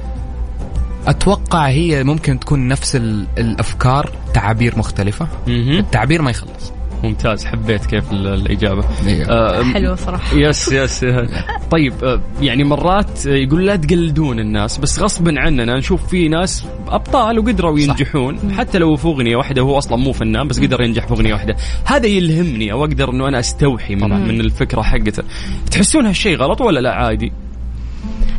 أتوقع 1.06 1.66
هي 1.68 2.04
ممكن 2.04 2.40
تكون 2.40 2.68
نفس 2.68 2.96
ال- 2.96 3.26
الأفكار 3.38 4.10
تعابير 4.34 4.78
مختلفة. 4.78 5.28
التعبير 5.48 6.22
ما 6.22 6.30
يخلص. 6.30 6.72
ممتاز 7.04 7.44
حبيت 7.44 7.86
كيف 7.86 8.12
ال- 8.12 8.26
الإجابة. 8.26 8.84
أيوه. 9.06 9.28
آه، 9.28 9.62
حلوة 9.62 9.94
صراحة. 9.94 10.36
يس 10.36 10.72
يس. 10.72 11.04
طيب 11.72 11.92
آه، 12.04 12.20
يعني 12.40 12.64
مرات 12.64 13.26
يقول 13.26 13.66
لا 13.66 13.76
تقلدون 13.76 14.40
الناس 14.40 14.78
بس 14.78 14.98
غصبا 15.00 15.34
عننا 15.40 15.76
نشوف 15.78 16.06
في 16.06 16.28
ناس 16.28 16.64
أبطال 16.88 17.38
وقدروا 17.38 17.78
ينجحون 17.78 18.38
حتى 18.58 18.78
لو 18.78 18.96
في 18.96 19.04
أغنية 19.08 19.36
واحدة 19.36 19.62
هو 19.62 19.78
أصلا 19.78 19.96
مو 19.98 20.12
فنان 20.12 20.48
بس 20.48 20.60
قدر 20.60 20.80
ينجح 20.82 21.06
في 21.06 21.12
أغنية 21.12 21.32
واحدة. 21.32 21.56
هذا 21.84 22.06
يلهمني 22.06 22.72
أو 22.72 22.84
أقدر 22.84 23.10
إنه 23.10 23.28
أنا 23.28 23.38
أستوحي 23.38 23.94
من, 23.94 24.00
طبعاً. 24.00 24.18
من 24.18 24.40
الفكرة 24.40 24.82
حقته. 24.82 25.22
تحسون 25.70 26.06
هالشيء 26.06 26.36
غلط 26.36 26.60
ولا 26.60 26.80
لا؟ 26.80 26.92
عادي. 26.94 27.32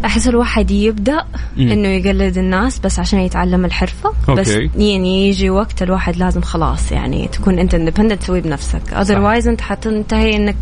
أحس 0.06 0.28
الواحد 0.28 0.72
يبدأ 0.72 1.24
مم. 1.58 1.72
إنه 1.72 1.88
يقلد 1.88 2.38
الناس 2.38 2.80
بس 2.80 3.00
عشان 3.00 3.20
يتعلم 3.20 3.66
الحرفة 3.66 4.14
بس 4.30 4.50
أوكي. 4.52 4.70
يعني 4.78 5.30
يجي 5.30 5.50
وقت 5.50 5.82
الواحد 5.82 6.18
لازم 6.18 6.42
خلاص 6.42 6.92
يعني 6.92 7.28
تكون 7.28 7.60
أنت 7.60 7.74
independent 7.74 8.22
تسوي 8.22 8.42
بنفسك 8.42 8.94
otherwise 8.94 9.48
أنت 9.48 9.62
حتنتهي 9.62 10.36
إنك 10.36 10.56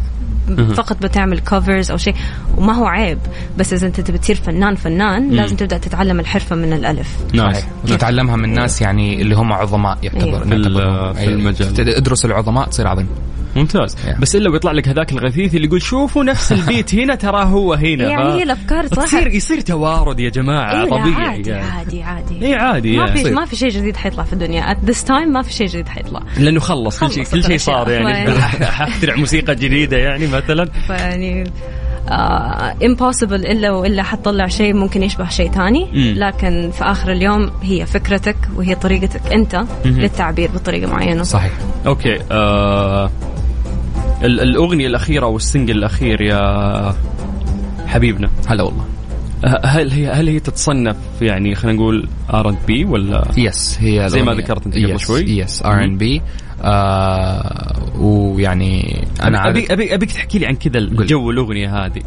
فقط 0.75 0.97
بتعمل 1.01 1.39
covers 1.39 1.91
أو 1.91 1.97
شيء 1.97 2.15
وما 2.57 2.73
هو 2.73 2.85
عيب 2.85 3.19
بس 3.57 3.73
إذا 3.73 3.87
أنت 3.87 4.01
تبي 4.01 4.17
تصير 4.17 4.35
فنان 4.35 4.75
فنان 4.75 5.29
لازم 5.29 5.55
تبدأ 5.55 5.77
تتعلم 5.77 6.19
الحرفة 6.19 6.55
من 6.55 6.73
الألف 6.73 7.17
nice 7.33 7.57
صحيح. 7.57 7.69
وتتعلمها 7.83 8.35
من 8.35 8.53
ناس 8.53 8.81
يعني 8.81 9.21
اللي 9.21 9.35
هم 9.35 9.53
عظماء 9.53 9.97
أيوه. 10.03 10.15
يعتبر 10.15 10.43
في. 10.43 11.19
في. 11.19 11.25
المجال. 11.29 11.73
تد- 11.73 11.87
ادرس 11.89 12.25
العظماء 12.25 12.67
تصير 12.69 12.87
عظيم 12.87 13.07
ممتاز. 13.57 13.95
Yeah. 13.95 14.19
بس 14.19 14.35
إلا 14.35 14.49
ويطلع 14.49 14.71
لك 14.71 14.87
هذاك 14.87 15.11
الغثيث 15.11 15.55
اللي 15.55 15.67
يقول 15.67 15.81
شوفوا 15.81 16.23
نفس 16.23 16.51
ال 16.51 16.60
beat 16.60 16.95
هنا 16.95 17.15
ترى 17.15 17.43
هو 17.43 17.73
هنا. 17.73 18.03
يعني 18.11 18.33
هي 18.33 18.43
الأفكار 18.43 18.87
صح 18.87 19.05
تصير 19.05 19.27
يصير 19.27 19.59
توارد 19.59 20.19
يا 20.19 20.29
جماعة 20.29 20.83
إيه 20.83 20.89
طبيعي. 20.89 21.13
عادي 21.13 21.49
يعني. 21.49 21.63
عادي 21.63 22.03
عادي. 22.03 22.45
اي 22.45 22.55
عادي 22.55 22.97
ما 22.97 23.05
يعني. 23.05 23.23
في 23.23 23.31
ما 23.31 23.45
في 23.45 23.55
شيء 23.55 23.69
جديد 23.69 23.95
حيطلع 23.95 24.23
في 24.23 24.33
الدنيا. 24.33 24.73
At 24.73 24.77
this 24.89 25.07
time 25.07 25.27
ما 25.27 25.41
في 25.41 25.53
شيء 25.53 25.67
جديد 25.67 25.87
حيطلع. 25.87 26.21
لأنه 26.37 26.59
خلص 26.59 26.99
كل 26.99 27.11
شيء 27.11 27.23
كل 27.23 27.43
شيء. 27.43 27.57
صار 27.57 27.89
يعني. 27.89 28.31
حخترع 28.79 29.15
موسيقى 29.15 29.55
جديدة 29.55 29.97
يعني 29.97 30.27
مثلا؟ 30.27 30.69
فيعني 30.87 31.43
آه 32.09 32.73
impossible 32.73 33.31
إلا 33.31 33.71
وإلا 33.71 34.03
حتطلع 34.03 34.47
شيء 34.47 34.73
ممكن 34.73 35.03
يشبه 35.03 35.29
شيء 35.29 35.51
ثاني. 35.51 36.13
لكن 36.13 36.71
في 36.71 36.83
آخر 36.83 37.11
اليوم 37.11 37.51
هي 37.63 37.85
فكرتك 37.85 38.37
وهي 38.55 38.75
طريقتك 38.75 39.33
أنت 39.33 39.63
للتعبير 39.85 40.49
بطريقة 40.51 40.91
معينة. 40.91 41.23
صحيح. 41.23 41.51
أوكي 41.85 42.19
آه 42.31 43.11
الأغنية 44.23 44.87
الأخيرة 44.87 45.25
أو 45.25 45.35
ال 45.35 45.41
single 45.41 45.77
الأخير 45.77 46.21
يا 46.21 46.93
حبيبنا. 47.87 48.29
هلا 48.47 48.63
والله. 48.63 48.85
ه- 49.45 49.65
هل 49.65 49.91
هي 49.91 50.07
هل 50.11 50.27
هي 50.27 50.39
تتصنف 50.39 50.95
يعني 51.21 51.55
خلينا 51.55 51.77
نقول 51.77 52.09
R&B 52.33 52.85
ولا 52.85 53.27
yes 53.37 53.77
هي 53.81 54.09
زي 54.09 54.21
ما. 54.23 54.33
ذكرت 54.33 54.65
أنت 54.65 54.75
قبل 54.75 54.99
شوي. 54.99 55.21
yes 55.21 55.65
R&B 55.65 56.21
ويعني 57.99 59.05
أنا 59.23 59.39
عارف 59.39 59.57
ابي 59.57 59.73
ابي 59.73 59.93
أبيك 59.95 60.11
تحكي 60.11 60.39
لي 60.39 60.45
عن 60.45 60.55
كذا 60.55 60.77
الجو 60.77 61.31
الأغنية 61.31 61.85
هذه. 61.85 62.01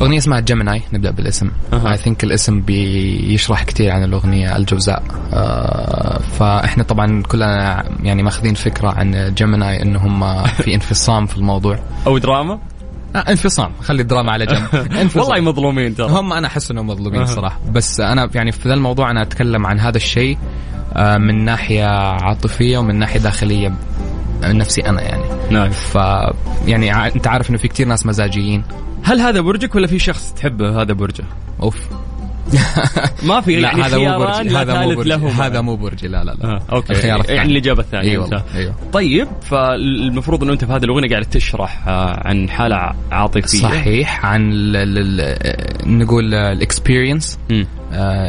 أغنية 0.00 0.18
اسمها 0.18 0.40
Gemini 0.40 0.82
نبدأ 0.92 1.10
بالاسم. 1.10 1.50
I 1.72 1.96
think 1.96 2.24
الاسم 2.24 2.60
بيشرح 2.60 3.62
كثير 3.64 3.90
عن 3.90 4.04
الأغنية 4.04 4.56
الجوزاء. 4.56 5.02
آه 5.32 6.18
فإحنا 6.38 6.82
طبعا 6.82 7.22
كلنا 7.22 7.84
يعني 8.02 8.22
ماخذين 8.22 8.54
فكرة 8.54 8.88
عن 8.88 9.34
Gemini 9.34 9.82
انه 9.82 9.98
هم 9.98 10.42
في 10.44 10.74
انفصام 10.74 11.26
في 11.26 11.36
الموضوع. 11.36 11.78
أو 12.06 12.18
دراما؟ 12.18 12.58
آه 13.16 13.18
انفصام. 13.18 13.70
خلي 13.82 14.02
الدراما 14.02 14.32
على 14.32 14.46
جنب. 14.46 14.86
والله 15.16 15.40
مظلومين 15.40 15.94
ترى. 15.94 16.10
هم 16.10 16.32
أنا 16.32 16.46
أحس 16.46 16.70
إنهم 16.70 16.86
مظلومين. 16.86 17.26
صراحة. 17.26 17.60
بس 17.72 18.00
أنا 18.00 18.30
يعني 18.34 18.52
في 18.52 18.68
ذا 18.68 18.74
الموضوع 18.74 19.10
أنا 19.10 19.22
أتكلم 19.22 19.66
عن 19.66 19.80
هذا 19.80 19.96
الشيء 19.96 20.38
آه، 20.96 21.18
من 21.18 21.44
ناحية 21.44 21.86
عاطفية 22.22 22.78
ومن 22.78 22.98
ناحية 22.98 23.20
داخلية. 23.20 23.74
نفسي 24.52 24.80
أنا 24.80 25.02
يعني. 25.02 25.24
nice 25.50 25.74
ف 25.74 25.94
يعني 26.66 27.06
أنت 27.06 27.26
عارف 27.26 27.50
إنه 27.50 27.58
في 27.58 27.68
كتير 27.68 27.86
ناس 27.86 28.06
مزاجيين. 28.06 28.64
هل 29.02 29.20
هذا 29.20 29.40
برجك 29.40 29.74
ولا 29.74 29.86
في 29.86 29.98
شخص 29.98 30.32
تحبه 30.32 30.82
هذا 30.82 30.92
برجه؟ 30.92 31.24
أوف. 31.62 31.88
ما 33.28 33.40
في 33.40 33.56
لا 33.56 33.68
يعني 33.68 33.82
هذا 33.82 33.98
مو 33.98 34.18
برجي 34.18 34.48
لا 34.48 34.62
هذا 34.62 34.80
مو 34.80 34.94
برجي 34.94 35.08
لهما. 35.08 35.46
هذا 35.46 35.60
مو 35.60 35.76
برجي 35.76 36.08
لا 36.08 36.24
لا 36.24 36.32
لا. 36.32 36.44
آه، 36.44 36.62
أوكي. 36.72 36.92
الخيار 36.92 37.20
الثاني 37.20 37.36
يعني 37.36 37.52
الإجابة 37.52 37.80
الثانية 37.82 38.10
اي 38.10 38.16
والله 38.16 38.38
ممتاز. 38.38 38.56
أيوه. 38.56 38.74
طيب 38.92 39.28
فالمفروض 39.42 40.42
إنه 40.42 40.52
أنت 40.52 40.64
في 40.64 40.72
هذه 40.72 40.84
الأغنية 40.84 41.08
قاعد 41.08 41.24
تشرح 41.24 41.88
آه، 41.88 42.28
عن 42.28 42.48
حالة 42.48 42.90
عاطفية. 43.12 43.58
صحيح 43.58 44.26
عن 44.26 44.52
ال 44.52 44.76
ال 44.76 45.20
ال 45.20 45.98
نقول 45.98 46.34
ال 46.34 46.44
experience 46.44 47.38
مم. 47.50 47.66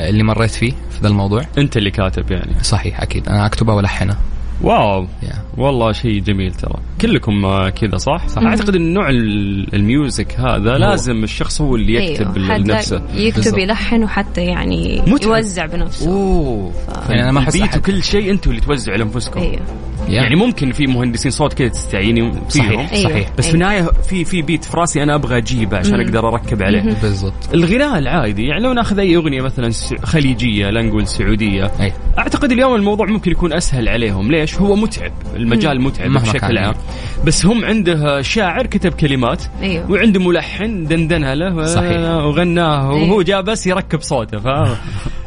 اللي 0.09 0.23
مريت 0.23 0.51
فيه 0.51 0.71
في 0.71 1.01
ذا 1.01 1.07
الموضوع. 1.07 1.41
أنت 1.57 1.77
اللي 1.77 1.91
كاتب 1.91 2.31
يعني. 2.31 2.63
صحيح 2.63 3.01
أكيد. 3.01 3.29
أنا 3.29 3.45
أكتبها 3.45 3.75
والحنها 3.75 4.17
wow 4.61 5.05
Yeah. 5.23 5.35
والله 5.59 5.91
شيء 5.91 6.19
جميل 6.21 6.53
ترى 6.53 6.73
كلكم 7.01 7.45
آه، 7.45 7.69
كذا 7.69 7.97
صح؟ 7.97 8.27
صح 8.27 8.41
أعتقد 8.41 8.75
إن 8.75 8.93
نوع 8.93 9.09
ال- 9.09 9.75
ال 9.75 9.86
music 9.86 10.39
هذا 10.39 10.77
لازم 10.77 11.23
الشخص 11.23 11.61
هو 11.61 11.75
اللي 11.75 11.93
يكتب 11.93 12.37
أيوه. 12.37 12.57
لنفسه 12.57 13.01
يكتب. 13.13 13.57
يلحن 13.57 14.03
وحتى 14.03 14.41
يعني 14.45 15.01
متعب. 15.07 15.29
يوزع 15.31 15.65
بنفسه 15.65 16.09
أوه 16.11 16.71
يعني 17.09 17.23
أنا 17.23 17.31
ما 17.31 17.39
أحد. 17.39 17.77
وكل 17.77 18.03
شيء 18.03 18.31
أنتم 18.31 18.49
اللي 18.51 18.61
توزعوا 18.61 18.97
لأنفسكم 18.97 19.39
أيوه 19.39 19.61
يعني 20.07 20.35
ممكن 20.35 20.71
في 20.71 20.87
مهندسين 20.87 21.31
صوت 21.31 21.53
كذا 21.53 21.67
تستعيني 21.67 22.31
فيهم. 22.31 22.49
صحيح. 22.49 22.91
أيوه. 22.93 23.09
صحيح 23.09 23.29
بس 23.37 23.47
في 23.47 23.53
النهاية 23.53 23.81
في 24.09 24.25
في 24.25 24.41
بيت 24.41 24.63
في 24.63 24.77
راسي 24.77 25.03
أنا 25.03 25.15
أبغى 25.15 25.37
أجيبه 25.37 25.77
عشان 25.77 25.99
أقدر 26.01 26.27
أركب 26.29 26.63
عليه. 26.63 26.81
بالضبط. 27.01 27.33
الغناء 27.53 27.97
العادي 27.99 28.43
يعني 28.43 28.63
لو 28.63 28.73
ناخذ 28.73 28.99
أي 28.99 29.15
أغنية 29.15 29.41
مثلا 29.41 29.69
س- 29.69 29.93
خليجية 30.03 30.69
لا 30.69 30.81
نقول 30.81 31.07
سعودية 31.07 31.71
أي. 31.81 31.93
أعتقد 32.17 32.51
اليوم 32.51 32.75
الموضوع 32.75 33.05
ممكن 33.07 33.31
يكون 33.31 33.53
أسهل 33.53 33.89
عليهم. 33.89 34.31
ليش؟ 34.31 34.55
هو 34.55 34.75
متعب 34.75 35.11
المجال 35.35 35.81
متعب 35.81 36.11
بشكل. 36.11 36.57
عام. 36.57 36.73
بس 37.25 37.45
هم 37.45 37.65
عنده 37.65 38.21
شاعر 38.21 38.65
كتب 38.65 38.91
كلمات 38.93 39.43
أيوه. 39.61 39.91
وعنده 39.91 40.19
ملحن 40.19 40.83
دندنها 40.83 41.35
له 41.35 41.65
صحيح. 41.65 41.97
وغناها 41.99 42.89
وهو 42.89 43.03
أيوه. 43.03 43.23
جاء 43.23 43.41
بس 43.41 43.67
يركب 43.67 44.01
صوته 44.01 44.37
ف 44.39 44.47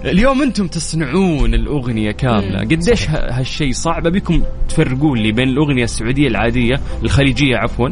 اليوم 0.05 0.43
أنتم 0.43 0.67
تصنعون 0.67 1.55
الأغنية 1.55 2.11
كاملة. 2.11 2.61
قديش 2.61 3.11
هالشيء 3.11 3.73
صعب 3.73 4.07
ابيكم 4.07 4.43
تفرقون 4.69 5.19
لي 5.19 5.33
بين 5.33 5.49
الأغنية 5.49 5.85
السعودية 5.85 6.29
العادية 6.29 6.81
الخليجية 7.03 7.57
عفوا 7.57 7.89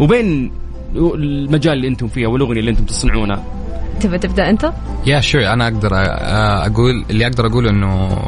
وبين 0.00 0.52
المجال 0.94 1.72
اللي 1.72 1.88
أنتم 1.88 2.08
فيه 2.08 2.26
والاغنيه 2.26 2.60
اللي 2.60 2.70
أنتم 2.70 2.84
تصنعونها؟ 2.84 3.44
تبى 4.00 4.18
تبدأ 4.18 4.50
أنت؟ 4.50 4.72
yeah 5.06 5.20
sure 5.20 5.46
أنا 5.46 5.64
أقدر 5.68 5.90
أقول 6.66 7.04
اللي 7.10 7.26
أقدر 7.26 7.46
أقوله 7.46 7.70
إنه 7.70 8.18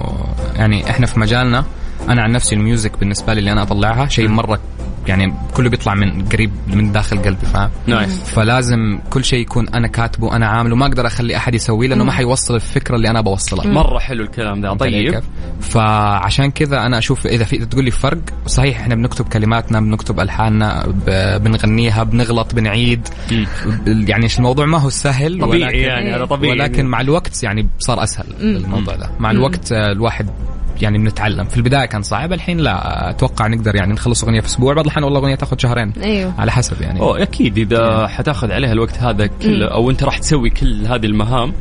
يعني 0.56 0.90
إحنا 0.90 1.06
في 1.06 1.20
مجالنا 1.20 1.64
أنا 2.08 2.22
عن 2.22 2.32
نفسي 2.32 2.54
ال 2.54 2.62
music 2.62 2.98
بالنسبة 2.98 3.34
لي 3.34 3.38
اللي 3.38 3.52
أنا 3.52 3.62
أطلعها 3.62 4.08
شيء 4.08 4.28
مرة 4.28 4.60
يعني 5.06 5.34
كله 5.54 5.70
بيطلع 5.70 5.94
من 5.94 6.24
قريب 6.24 6.50
من 6.66 6.92
داخل 6.92 7.18
قلبي 7.18 7.46
فاهم؟ 7.46 7.70
nice. 7.86 8.22
فلازم 8.22 8.98
كل 9.10 9.24
شيء 9.24 9.40
يكون 9.40 9.68
أنا 9.68 9.88
كاتبه 9.88 10.36
أنا 10.36 10.46
عامله. 10.46 10.76
ما 10.76 10.86
أقدر 10.86 11.06
أخلي 11.06 11.36
أحد 11.36 11.54
يسويه 11.54 11.88
لأنه 11.88 12.04
ما 12.04 12.12
حيوصل 12.12 12.54
الفكرة 12.54 12.96
اللي 12.96 13.10
أنا 13.10 13.20
بوصلها 13.20 13.66
مرة 13.66 13.98
حلو 13.98 14.24
الكلام 14.24 14.60
ده. 14.60 14.74
طيب؟ 14.74 15.22
فعشان 15.60 16.50
كذا 16.50 16.86
أنا 16.86 16.98
أشوف 16.98 17.26
إذا 17.26 17.44
في 17.44 17.58
تقول 17.58 17.84
لي 17.84 17.90
فرق 17.90 18.20
صحيح 18.46 18.80
إحنا 18.80 18.94
بنكتب 18.94 19.28
كلماتنا 19.28 19.80
بنكتب 19.80 20.20
ألحاننا 20.20 20.86
بنغنيها 21.38 22.02
بنغلط 22.02 22.54
بنعيد. 22.54 23.08
يعني 23.86 24.28
الموضوع؟ 24.38 24.66
ما 24.66 24.78
هو 24.78 24.88
سهل 24.88 25.40
طبيعي 25.40 25.62
ولكن 25.62 25.78
يعني 25.78 26.16
هذا 26.16 26.24
طبيعي. 26.24 26.52
ولكن 26.52 26.86
مع 26.86 27.00
الوقت 27.00 27.42
يعني 27.42 27.68
صار 27.78 28.02
أسهل 28.02 28.26
الموضوع 28.40 28.96
ده. 28.96 29.10
مع 29.18 29.30
الوقت 29.30 29.72
آه، 29.72 29.92
الواحد 29.92 30.30
يعني 30.82 30.98
بنتعلم. 30.98 31.44
في 31.44 31.56
البداية 31.56 31.86
كان 31.86 32.02
صعب 32.02 32.32
الحين 32.32 32.58
لا. 32.58 33.10
أتوقع 33.10 33.46
نقدر 33.46 33.76
يعني 33.76 33.92
نخلص 33.92 34.24
أغنية 34.24 34.40
في 34.40 34.46
أسبوع. 34.46 34.74
بعض 34.74 34.86
الحين 34.86 35.04
والله 35.04 35.20
أغنية 35.20 35.34
تاخذ 35.34 35.58
شهرين. 35.58 35.92
أيوه. 36.02 36.34
على 36.38 36.52
حسب 36.52 36.82
يعني. 36.82 37.00
أكيد 37.02 37.58
إذا 37.58 38.06
حتاخذ 38.06 38.52
عليها 38.52 38.72
الوقت 38.72 38.98
هذا 38.98 39.26
كله 39.26 39.66
أو 39.66 39.90
أنت 39.90 40.04
راح 40.04 40.18
تسوي 40.18 40.50
كل 40.50 40.86
هذه 40.86 41.06
المهام 41.06 41.52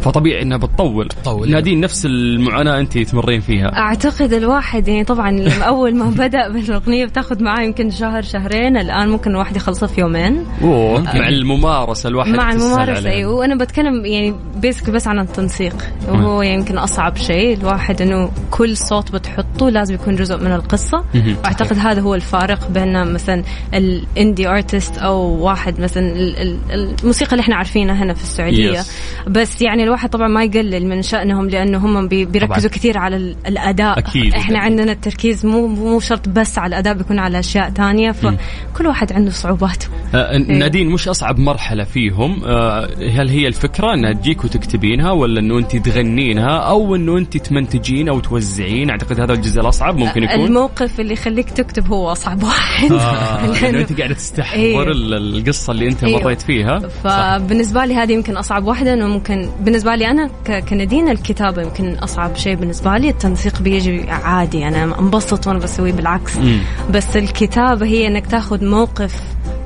فطبيعي 0.00 0.42
إنها 0.42 0.56
بتطول. 0.58 1.04
بتطول. 1.06 1.50
نادين 1.50 1.80
نفس 1.80 2.06
المعاناة 2.06 2.80
أنت 2.80 2.98
تمرين 2.98 3.40
فيها. 3.40 3.76
أعتقد 3.78 4.32
الواحد 4.32 4.88
يعني 4.88 5.04
طبعا 5.04 5.48
أول 5.48 5.96
ما 5.96 6.04
بدأ 6.26 6.48
بالأغنية 6.48 7.04
بتاخذ 7.06 7.42
معاه 7.42 7.62
يمكن 7.62 7.90
شهر 7.90 8.22
شهرين. 8.22 8.76
الآن 8.76 9.08
ممكن 9.08 9.30
الواحد 9.30 9.56
يخلصها 9.56 9.86
في 9.86 10.00
يومين. 10.00 10.46
أوه 10.62 11.00
مع 11.00 11.28
الممارسة 11.28 12.08
الواحد 12.08 12.30
مع 12.30 12.52
الممارسة 12.52 12.96
عليه. 13.08 13.10
أيوه. 13.10 13.32
وأنا 13.34 13.54
بتكلم 13.54 14.04
يعني 14.06 14.34
basic 14.56 14.90
بس 14.90 15.06
عن 15.06 15.18
التنسيق. 15.18 15.76
وهو 16.08 16.42
يمكن 16.42 16.78
أصعب 16.78 17.16
شيء. 17.16 17.56
الواحد 17.58 18.02
إنه 18.02 18.30
كل 18.50 18.76
صوت 18.76 19.12
بتحطه 19.12 19.70
لازم 19.70 19.94
يكون 19.94 20.16
جزء 20.16 20.36
من 20.36 20.52
القصة. 20.52 21.04
واعتقد 21.44 21.78
هذا 21.78 22.00
هو 22.00 22.14
الفارق 22.14 22.68
بين 22.70 23.12
مثلا 23.12 23.42
ال 23.74 23.86
indie 23.86 24.48
artist 24.48 24.98
أو 24.98 25.20
واحد 25.44 25.80
مثلا 25.80 26.06
ال- 26.12 26.36
ال- 26.36 26.58
الموسيقى 27.02 27.32
اللي 27.32 27.40
إحنا 27.42 27.56
عارفينها 27.56 28.04
هنا 28.04 28.14
في 28.14 28.22
السعودية. 28.22 28.80
Yes. 28.82 28.86
بس 29.28 29.62
يعني 29.62 29.84
الواحد 29.90 30.08
طبعا 30.10 30.28
ما 30.28 30.44
يقلل 30.44 30.86
من 30.86 31.02
شأنهم 31.02 31.48
لأنه 31.48 31.78
هم 31.78 32.08
بي- 32.08 32.24
بيركزوا 32.24 32.56
طبعاً. 32.68 32.78
كثير 32.78 32.98
على 32.98 33.16
ال- 33.16 33.36
الأداء. 33.46 33.98
أكيد. 33.98 34.34
إحنا 34.34 34.58
عندنا 34.58 34.92
التركيز 34.92 35.46
مو 35.46 35.66
مو 35.66 36.00
شرط 36.00 36.28
بس 36.28 36.58
على 36.58 36.68
الأداء 36.68 36.94
بيكون 36.94 37.18
على 37.18 37.38
أشياء 37.38 37.70
ثانية. 37.70 38.12
فكل 38.12 38.86
واحد 38.86 39.12
عنده 39.12 39.30
صعوباته. 39.30 39.88
آه 40.14 40.36
نادين 40.38 40.88
مش 40.90 41.08
أصعب 41.08 41.38
مرحلة 41.38 41.84
فيهم؟ 41.84 42.42
آه 42.44 42.88
هل 43.10 43.28
هي 43.28 43.46
الفكرة 43.46 43.94
إنها 43.94 44.12
تجيك 44.12 44.44
وتكتبينها 44.44 45.10
ولا 45.12 45.40
إنه 45.40 45.58
أنت 45.58 45.76
تغنينها 45.76 46.58
أو 46.58 46.96
إنه 46.96 47.18
أنت 47.18 47.36
تمنتجين 47.36 48.08
أو 48.08 48.20
توزعين؟ 48.20 48.90
أعتقد 48.90 49.20
هذا 49.20 49.32
الجزء 49.32 49.60
الأصعب 49.60 49.96
ممكن 49.96 50.22
يكون. 50.22 50.44
الموقف 50.44 51.00
اللي 51.00 51.12
يخليك 51.12 51.50
تكتب 51.50 51.86
هو 51.86 52.12
أصعب 52.12 52.42
واحد. 52.42 52.92
آه 52.92 53.52
لأنه- 53.54 53.64
أنت 53.64 53.98
قاعدة 53.98 54.14
تستحضر 54.14 54.60
أيوه. 54.60 54.82
ال- 54.82 55.36
القصة 55.38 55.70
اللي 55.70 55.96
أيوه. 56.02 56.22
مريت 56.22 56.42
فيها. 56.42 56.78
فبالنسبة 57.04 57.84
لي 57.84 57.94
هذه 57.94 58.12
يمكن 58.12 58.36
أصعب 58.36 58.64
واحدة 58.64 58.94
إنه 58.94 59.06
ممكن 59.06 59.48
بالنسبة 59.60 59.79
لي 59.88 60.10
أنا 60.10 60.30
ك- 60.44 60.64
كندين 60.68 61.08
الكتابة 61.08 61.62
يمكن 61.62 61.94
أصعب 61.94 62.36
شيء 62.36 62.54
بالنسبة 62.54 62.96
لي 62.96 63.08
التنسيق 63.08 63.62
بيجي 63.62 64.10
عادي 64.10 64.68
أنا 64.68 64.98
أنبسط 65.00 65.46
وأنا 65.46 65.58
بسويه 65.58 65.92
بالعكس 65.92 66.36
مم. 66.36 66.58
بس 66.90 67.16
الكتابة 67.16 67.86
هي 67.86 68.06
إنك 68.06 68.26
تاخذ 68.26 68.64
موقف 68.64 69.14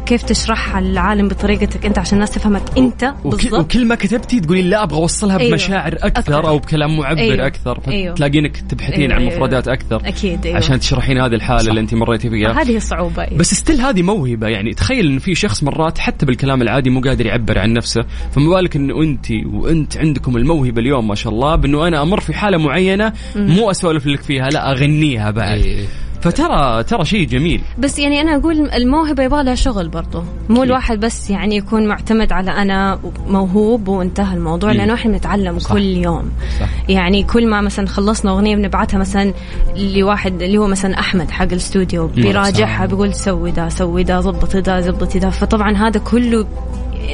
كيف 0.07 0.23
تشرحها 0.23 0.81
للعالم 0.81 1.29
بطريقتك 1.29 1.87
أنت 1.87 1.99
عشان 1.99 2.15
الناس 2.15 2.31
تفهمك 2.31 2.63
أنت 2.79 3.15
وك- 3.25 3.35
بالضبط 3.37 3.61
وكل 3.65 3.87
ما 3.87 3.95
كتبتي 3.95 4.41
تقولين 4.41 4.71
لا 4.71 4.83
أبغى 4.83 4.97
أوصلها 4.99 5.39
أيوه. 5.39 5.51
بمشاعر 5.51 5.93
أكثر, 5.93 6.09
أكثر. 6.09 6.49
أو 6.49 6.59
بكلام 6.59 6.97
معبر 6.97 7.19
أيوه. 7.21 7.47
أكثر 7.47 7.79
أيوه. 7.89 8.15
فتلاقينك 8.15 8.57
تبحثين 8.57 9.01
أيوه، 9.01 9.15
عن 9.15 9.21
أيوه. 9.21 9.37
مفردات 9.37 9.69
أكثر 9.69 9.97
أكيد 10.05 10.47
أيوه 10.47 10.57
عشان 10.59 10.81
تشرحين 10.81 11.19
هذه 11.21 11.35
الحالة 11.35 11.69
اللي 11.69 11.81
أنت 11.81 11.95
مريتي 11.95 12.31
فيها 12.31 12.63
هذه 12.63 12.77
الصعوبة 12.77 13.23
أيوه. 13.23 13.39
بس 13.39 13.55
ستيل 13.55 13.81
هذه 13.81 14.03
موهبة 14.03 14.49
يعني 14.49 14.75
تخيل 14.75 15.07
إن 15.07 15.19
في 15.19 15.35
شخص 15.35 15.63
مرات 15.63 15.99
حتى 15.99 16.27
بالكلام 16.27 16.63
العادي 16.63 16.91
مو 16.91 17.01
قادر 17.01 17.27
يعبر 17.27 17.59
عن 17.59 17.73
نفسه 17.73 18.05
فما 18.33 18.49
بالك 18.51 18.77
انه 18.77 19.03
أنت 19.03 19.27
وأنت 19.47 19.97
عندكم 19.97 20.37
الموهبة 20.37 20.81
اليوم 20.81 21.09
ما 21.09 21.15
شاء 21.15 21.33
الله 21.33 21.57
بإنه 21.57 21.89
أنا 21.89 22.03
أمر 22.03 22.21
في 22.21 22.35
حالة 22.35 22.59
معينة 22.59 23.13
مو 23.37 23.71
أسولف 23.71 24.07
لك 24.07 24.23
فيها 24.23 24.49
لا 24.49 24.71
أغنيها 24.73 25.31
بعد 25.31 25.59
إيه. 25.59 25.85
فترى 26.25 26.83
ترى 26.83 27.05
شيء 27.05 27.27
جميل. 27.27 27.63
بس 27.79 27.99
يعني 27.99 28.21
أنا 28.21 28.37
أقول 28.37 28.71
الموهبة 28.71 29.23
يبغى 29.23 29.45
لها 29.45 29.55
شغل 29.55 29.89
برضه 29.89 30.25
مو 30.49 30.63
الواحد 30.63 31.01
بس 31.01 31.31
يعني 31.31 31.57
يكون 31.57 31.87
معتمد 31.87 32.33
على 32.33 32.51
أنا 32.51 32.99
موهوب 33.29 33.89
وانتهى 33.89 34.35
الموضوع 34.37 34.73
مم. 34.73 34.77
لأنه 34.77 34.95
إحنا 34.95 35.13
بنتعلم 35.13 35.59
صح. 35.59 35.73
كل 35.73 35.83
يوم. 35.83 36.31
صح. 36.61 36.69
يعني 36.89 37.23
كل 37.23 37.47
ما 37.47 37.61
مثلا 37.61 37.87
خلصنا 37.87 38.31
أغنية 38.31 38.57
بنبعتها 38.57 38.99
مثلا 38.99 39.33
لواحد 39.77 40.43
اللي 40.43 40.59
هو 40.59 40.67
مثلا 40.67 40.99
أحمد 40.99 41.31
حق 41.31 41.43
الاستوديو 41.45 42.07
بيراجعها 42.07 42.87
بيقول 42.87 43.15
سوي 43.15 43.51
ده 43.51 43.69
سوي 43.69 44.03
ده 44.03 44.21
ضبطي 44.21 44.61
ده 44.61 44.81
ضبطي 44.81 45.19
ده. 45.19 45.31
فطبعا 45.31 45.77
هذا 45.77 46.01
كله 46.01 46.47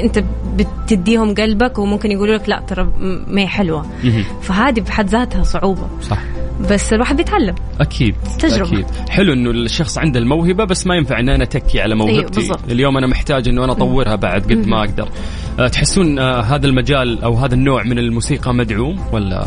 أنت 0.03 0.25
بتديهم 0.57 1.35
قلبك 1.35 1.79
وممكن 1.79 2.11
يقولوا 2.11 2.35
لك 2.35 2.49
لا 2.49 2.63
ترى 2.67 2.89
ما 3.29 3.41
هي 3.41 3.47
حلوة. 3.47 3.87
فهذه 4.43 4.81
بحد 4.81 5.09
ذاتها 5.09 5.43
صعوبة. 5.43 5.87
صح. 6.03 6.19
بس 6.71 6.93
الواحد 6.93 7.17
بيتعلم. 7.17 7.55
أكيد 7.81 8.15
تجربة. 8.39 8.71
أكيد. 8.71 8.87
حلو 9.11 9.33
إنه 9.33 9.51
الشخص 9.51 9.99
عنده 9.99 10.21
الموهبة 10.21 10.65
بس 10.65 10.87
ما 10.87 10.97
ينفع 10.97 11.21
إن 11.21 11.29
أنا 11.29 11.45
أتكي 11.45 11.81
على 11.81 11.95
موهبتي. 11.95 12.41
بالضبط. 12.41 12.71
اليوم 12.71 12.97
أنا 12.97 13.07
محتاج 13.07 13.49
إنه 13.49 13.65
أنا 13.65 13.73
أطورها 13.73 14.15
بعد 14.15 14.43
قد 14.43 14.67
ما 14.67 14.81
أقدر. 14.81 15.09
أه، 15.59 15.69
تحسون 15.69 16.19
أه، 16.19 16.41
هذا 16.41 16.67
المجال 16.67 17.23
أو 17.23 17.35
هذا 17.35 17.55
النوع 17.55 17.83
من 17.83 17.99
الموسيقى 17.99 18.55
مدعوم 18.55 19.01
ولا؟ 19.13 19.45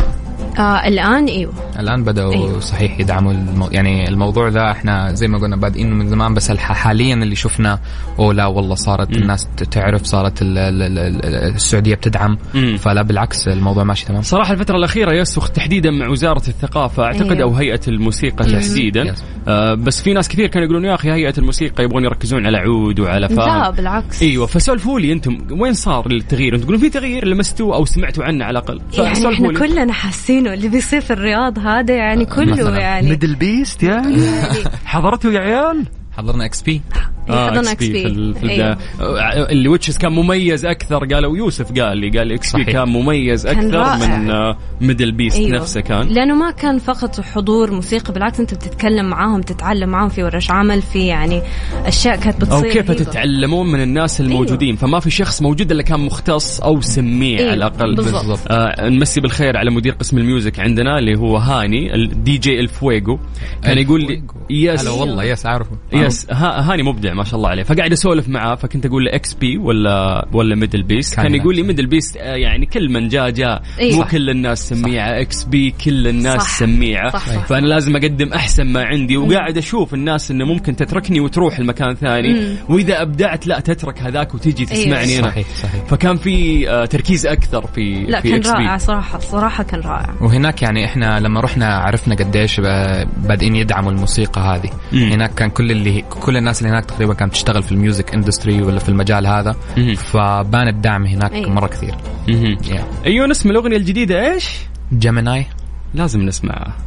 آه 0.60 0.88
الآن 0.88 1.26
إيوه 1.26 1.54
الآن 1.80 2.04
بدأوا. 2.04 2.34
أيوه. 2.34 2.60
صحيح 2.60 3.00
يدعموا 3.00 3.32
المو... 3.32 3.68
يعني 3.72 4.10
الموضوع 4.10 4.50
ده 4.50 4.72
إحنا 4.72 5.13
زي 5.13 5.28
ما 5.28 5.38
قلنا 5.38 5.56
بادئين 5.56 5.94
من 5.94 6.10
زمان 6.10 6.34
بس. 6.34 6.52
حاليا 6.52 7.13
اللي 7.16 7.36
شفنا 7.36 7.80
أوه 8.20 8.34
لا 8.34 8.46
والله 8.46 8.76
صارت 8.76 9.10
مم. 9.10 9.16
الناس 9.22 9.48
تعرف 9.72 10.04
صارت 10.06 10.42
ال... 10.42 10.58
ال... 10.58 10.82
ال... 10.82 10.98
ال- 11.00 11.26
السعودية 11.56 11.96
بتدعم 11.96 12.38
مم. 12.54 12.78
فلا 12.78 13.02
بالعكس 13.02 13.48
الموضوع 13.48 13.84
ماشي 13.84 14.06
تمام 14.06 14.22
صراحة 14.22 14.54
الفترة 14.54 14.78
الأخيرة 14.78 15.13
يسوخ 15.13 15.50
تحديدا 15.50 15.92
مع 15.92 16.08
وزارة 16.08 16.44
الثقافة 16.48 17.04
أعتقد 17.04 17.32
أيوه. 17.32 17.44
أو 17.44 17.56
هيئة 17.56 17.80
الموسيقى 17.88 18.46
تحديدا. 18.46 19.16
آه 19.48 19.74
بس 19.74 20.02
في 20.02 20.13
ناس 20.13 20.30
كثير 20.30 20.48
كانوا 20.48 20.66
يقولون 20.66 20.86
يا 20.86 20.96
أخي 20.96 21.12
هيئة 21.12 21.34
الموسيقى 21.38 21.84
يبغون 21.84 22.04
يركزون 22.04 22.46
على 22.46 22.58
عود 22.58 23.00
وعلى 23.00 23.20
لا 23.20 23.28
فاهم 23.28 23.72
بالعكس 23.72 24.22
إيوه 24.22 24.46
فسولفوا 24.46 25.00
لي 25.00 25.13
أنتم 25.13 25.38
وين 25.52 25.74
صار 25.74 26.08
التغيير؟ 26.12 26.54
أنتم 26.54 26.63
تقولون 26.63 26.82
في 26.82 26.89
تغيير 26.89 27.28
لمستوه 27.28 27.76
أو 27.76 27.86
سمعتوا 27.86 28.24
عنه 28.24 28.46
على 28.46 28.60
الأقل 28.60 28.82
يعني 28.94 29.34
إحنا. 29.34 29.60
كلنا 29.60 29.94
حاسينه 30.43 30.53
اللي 30.53 30.69
بيصير 30.69 31.01
في 31.01 31.13
الرياض 31.13 31.60
هذا 31.60 31.95
يعني 31.95 32.25
كله. 32.25 32.77
يعني 32.77 33.10
MDLBEAST 33.10 33.84
يعني 33.84 34.17
حضرتوا 34.86 35.32
يا 35.32 35.39
عيال؟ 35.39 35.86
حضرنا 36.17 36.45
XP 36.46 36.82
حضرنا 37.30 37.71
XP 37.71 37.76
XP. 37.76 37.78
في, 37.78 38.06
ال- 38.08 38.36
في 38.36 38.49
أيوه. 38.49 38.78
البداية. 38.99 39.45
اللي 39.52 39.67
which 39.69 39.89
is 39.89 39.98
كان 39.97 40.12
مميز 40.12 40.65
أكثر 40.65 41.06
قالوا 41.06 41.38
يوسف 41.38 41.80
قال 41.80 41.97
لي 41.97 42.10
قال 42.19 42.32
XP. 42.32 42.63
كان 42.63 42.88
مميز 42.89 43.47
كان 43.47 43.58
أكثر 43.65 43.78
رائع. 43.78 44.17
من 44.17 44.30
آه، 44.32 44.58
MDLBEAST 44.82 45.38
أيوه. 45.38 45.49
نفسه 45.60 45.82
كان 45.82 46.08
لأنه 46.08 46.36
ما 46.36 46.52
كان 46.52 46.78
فقط 46.80 47.21
حضور 47.21 47.71
موسيقى 47.71 48.13
بالعكس 48.13 48.39
أنت 48.39 48.54
بتتكلم 48.54 49.06
معاهم 49.10 49.41
تتعلم 49.41 49.89
معاهم 49.89 50.10
في 50.10 50.23
ورش 50.23 50.52
عمل 50.52 50.82
في 50.82 51.08
يعني 51.08 51.41
أشياء 51.86 52.15
كانت 52.15 52.41
بتصير 52.41 52.56
أو 52.56 52.62
كيف 52.62 52.91
هيبة. 52.91 52.93
تتعلمون 52.93 53.67
من 53.71 53.82
الناس 53.84 54.21
الموجودين 54.21 54.76
فما 54.76 54.99
في 54.99 55.10
شخص 55.12 55.41
موجود 55.41 55.71
إلا 55.71 55.84
كان 55.84 55.99
مختص 55.99 56.60
أو 56.62 56.82
سميع 56.82 57.39
أيوه، 57.39 57.52
على 57.52 57.58
الأقل 57.58 57.95
بالضبط. 57.95 58.13
بالضبط. 58.26 58.52
آه 58.52 58.89
نمسي 58.89 59.21
بالخير 59.21 59.58
على 59.58 59.71
مدير 59.71 59.93
قسم 59.93 60.17
ال 60.17 60.25
music 60.25 60.60
عندنا 60.60 60.99
اللي 60.99 61.15
هو 61.15 61.38
هاني 61.38 61.95
الدي 61.95 62.38
جي 62.38 62.60
الفويجو 62.60 63.19
كان 63.63 63.78
يقول 63.78 64.02
لي 64.02 64.23
yes 64.50 64.82
هلا 64.82 64.89
والله 64.91 65.23
yes 65.24 65.46
اعرفه 65.45 65.71
yes 66.06 66.28
ها 66.32 66.72
هاني 66.74 66.84
مبدع 66.84 67.13
ما 67.13 67.24
شاء 67.24 67.36
الله 67.36 67.50
عليه. 67.50 67.63
فقاعد 67.63 67.92
اسولف 67.92 68.30
معاه 68.30 68.56
فكنت 68.56 68.86
أقول 68.86 69.06
له 69.06 69.16
XP 69.15 69.58
ولا 69.58 70.26
ولا 70.34 70.56
MDLBEAST 70.56 71.15
كان 71.16 71.36
يقول 71.36 71.56
لي. 71.56 71.63
MDLBEAST 71.63 72.17
آه، 72.18 72.36
يعني 72.36 72.66
كل 72.66 72.89
من 72.89 73.08
جاء 73.08 73.30
جاء. 73.30 73.62
أيوة. 73.80 73.96
مو 73.98 74.04
كل 74.04 74.30
الناس 74.30 74.70
سميعة 74.70 75.22
XP 75.22 75.72
كل 75.86 76.08
الناس 76.08 76.42
صح. 76.42 76.50
سميعة. 76.60 77.10
صح، 77.10 77.30
صح. 77.30 77.46
فأنا 77.46 77.66
لازم 77.68 77.96
أقدم 77.96 78.34
أحسن 78.34 78.63
ما 78.68 78.84
عندي 78.84 79.18
وقاعد 79.18 79.58
أشوف 79.58 79.94
الناس 79.94 80.32
إنه 80.32 80.46
ممكن 80.46 80.76
تتركني 80.76 81.20
وتروح 81.20 81.60
المكان 81.60 81.96
ثاني. 81.96 82.56
وإذا 82.70 83.02
أبدعت 83.02 83.48
لا 83.48 83.60
تترك 83.60 84.00
هذاك 84.02 84.34
وتجي 84.36 84.66
أيوة. 84.72 84.84
تسمعني 84.84 85.20
أنا. 85.20 85.28
صحيح 85.30 85.48
صحيح. 85.63 85.84
فكان 85.86 86.18
في 86.18 86.70
آه، 86.70 86.86
تركيز 86.86 87.28
أكثر 87.28 87.68
في 87.68 88.06
لا 88.08 88.22
في 88.22 88.30
كان 88.39 88.52
رائع 88.54 88.78
صراحة. 88.78 89.20
صراحة 89.20 89.63
كان 89.63 89.80
رائع. 89.80 90.13
وهناك 90.22 90.62
يعني 90.62 90.86
إحنا 90.86 91.20
لما 91.20 91.39
رحنا 91.42 91.78
عرفنا 91.78 92.16
قديش 92.16 92.60
ب- 92.60 93.08
بادئين 93.28 93.56
يدعموا 93.56 93.92
الموسيقى 93.92 94.42
هذه. 94.42 94.70
مم. 94.92 95.12
هناك 95.12 95.34
كان 95.34 95.50
كل 95.50 95.72
اللي 95.72 95.92
كل 96.01 96.38
الناس 96.38 96.60
اللي 96.62 96.69
هناك 96.69 96.86
تقريبا 96.86 97.13
كانت 97.13 97.34
تشتغل 97.34 97.63
في 97.63 97.71
ال 97.72 97.79
music 97.79 98.13
industry 98.13 98.62
ولا 98.62 98.79
في 98.79 98.89
المجال 98.89 99.27
هذا. 99.27 99.56
فبان 99.95 100.67
الدعم 100.67 101.06
هناك 101.06 101.34
أيوة. 101.34 101.49
مرة 101.49 101.67
كثير 101.67 101.95
yeah. 102.27 103.06
أيوه 103.06 103.27
نسمع 103.27 103.51
الأغنية 103.51 103.77
الجديدة 103.77 104.34
إيش؟ 104.34 104.49
Gemini 104.93 105.46
لازم 105.93 106.21
نسمعها 106.21 106.77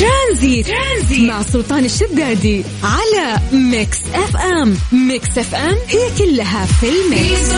Transit. 0.00 0.66
Transit 0.66 1.30
مع 1.30 1.42
سلطان 1.42 1.84
الشدادي 1.84 2.64
على 2.84 3.40
Mix 3.52 4.00
FM 4.14 4.76
Mix 5.08 5.38
FM 5.38 5.76
هي 5.88 6.18
كلها 6.18 6.66
في 6.66 6.86
ال 6.88 7.05
mix 7.05 7.54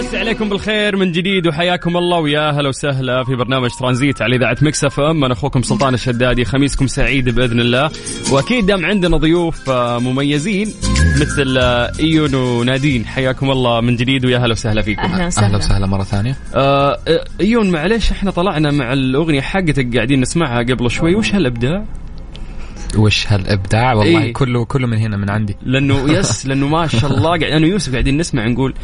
مسي 0.00 0.18
عليكم 0.18 0.48
بالخير 0.48 0.96
من 0.96 1.12
جديد 1.12 1.46
وحياكم 1.46 1.96
الله 1.96 2.18
ويا 2.18 2.50
هلا 2.50 2.68
وسهلا 2.68 3.24
في 3.24 3.34
برنامج 3.34 3.70
ترانزيت 3.70 4.22
على 4.22 4.36
إذاعة 4.36 4.56
Mix 4.62 4.84
FM. 4.84 5.24
أنا 5.24 5.34
أخوكم 5.34 5.62
سلطان 5.62 5.94
الشدادي 5.94 6.44
خميسكم 6.44 6.86
سعيد 6.86 7.28
بإذن 7.28 7.60
الله. 7.60 7.90
وأكيد 8.32 8.66
دام 8.66 8.86
عندنا 8.86 9.16
ضيوف 9.16 9.70
آه، 9.70 9.98
مميزين 9.98 10.68
مثل 11.20 11.58
آه، 11.58 11.92
إيون 12.00 12.34
ونادين. 12.34 13.06
حياكم 13.06 13.50
الله 13.50 13.80
من 13.80 13.96
جديد 13.96 14.24
ويا 14.24 14.38
هلا 14.38 14.52
وسهلا 14.52 14.82
فيكم. 14.82 15.02
أهلا 15.02 15.14
أهلا 15.14 15.26
وسهلا 15.26 15.56
وسهلا 15.56 15.86
مرة 15.86 16.02
ثانية. 16.02 16.36
آه 16.54 16.98
آه، 17.08 17.24
إيون 17.40 17.70
معلش 17.70 18.10
إحنا 18.10 18.30
طلعنا 18.30 18.70
مع 18.70 18.92
الأغنية 18.92 19.40
حقتك 19.40 19.96
قاعدين 19.96 20.20
نسمعها 20.20 20.58
قبل 20.58 20.90
شوي. 20.90 21.14
وش 21.14 21.34
هالإبداع؟ 21.34 21.84
وش 22.96 23.26
هالإبداع؟ 23.28 23.92
والله 23.92 24.22
إيه. 24.22 24.32
كله 24.32 24.64
كله 24.64 24.86
من 24.86 24.96
هنا 24.96 25.16
من 25.16 25.30
عندي. 25.30 25.56
لأنه 25.62 26.12
يس 26.12 26.30
لأنه 26.46 26.68
ما 26.68 26.86
شاء 26.86 27.10
الله 27.10 27.28
قاعد 27.28 27.52
أنا 27.52 27.66
ويوسف 27.66 27.92
قاعدين 27.92 28.16
نسمع 28.16 28.46
نقول 28.46 28.74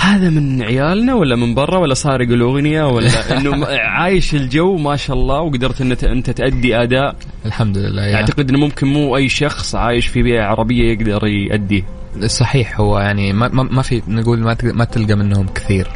هذا 0.00 0.30
من 0.30 0.62
عيالنا 0.62 1.14
ولا 1.14 1.36
من 1.36 1.54
برا 1.54 1.78
ولا 1.78 1.94
سارق 1.94 2.28
الاغنيه 2.28 2.88
ولا 2.88 3.08
إنه 3.36 3.66
عايش 3.66 4.34
الجو 4.34 4.76
ما 4.76 4.96
شاء 4.96 5.16
الله 5.16 5.40
وقدرت 5.40 5.80
إن 5.80 5.92
انت 5.92 6.30
تادي 6.30 6.76
أداء. 6.76 7.16
الحمد 7.46 7.78
لله 7.78 8.02
يعني 8.02 8.16
أعتقد 8.16 8.48
إنه 8.48 8.58
ممكن 8.58 8.86
مو 8.86 9.16
أي 9.16 9.28
شخص 9.28 9.74
عايش 9.74 10.06
في 10.06 10.22
بيئة 10.22 10.42
عربية 10.42 10.92
يقدر 10.92 11.26
ياديه 11.26 11.82
صحيح 12.26 12.80
هو 12.80 12.98
يعني 12.98 13.32
ما, 13.32 13.48
ما, 13.48 13.82
في 13.82 14.02
نقول 14.08 14.38
ما, 14.38 14.56
ما 14.62 14.84
تلقى 14.84 15.14
منهم 15.14 15.46
كثير. 15.46 15.88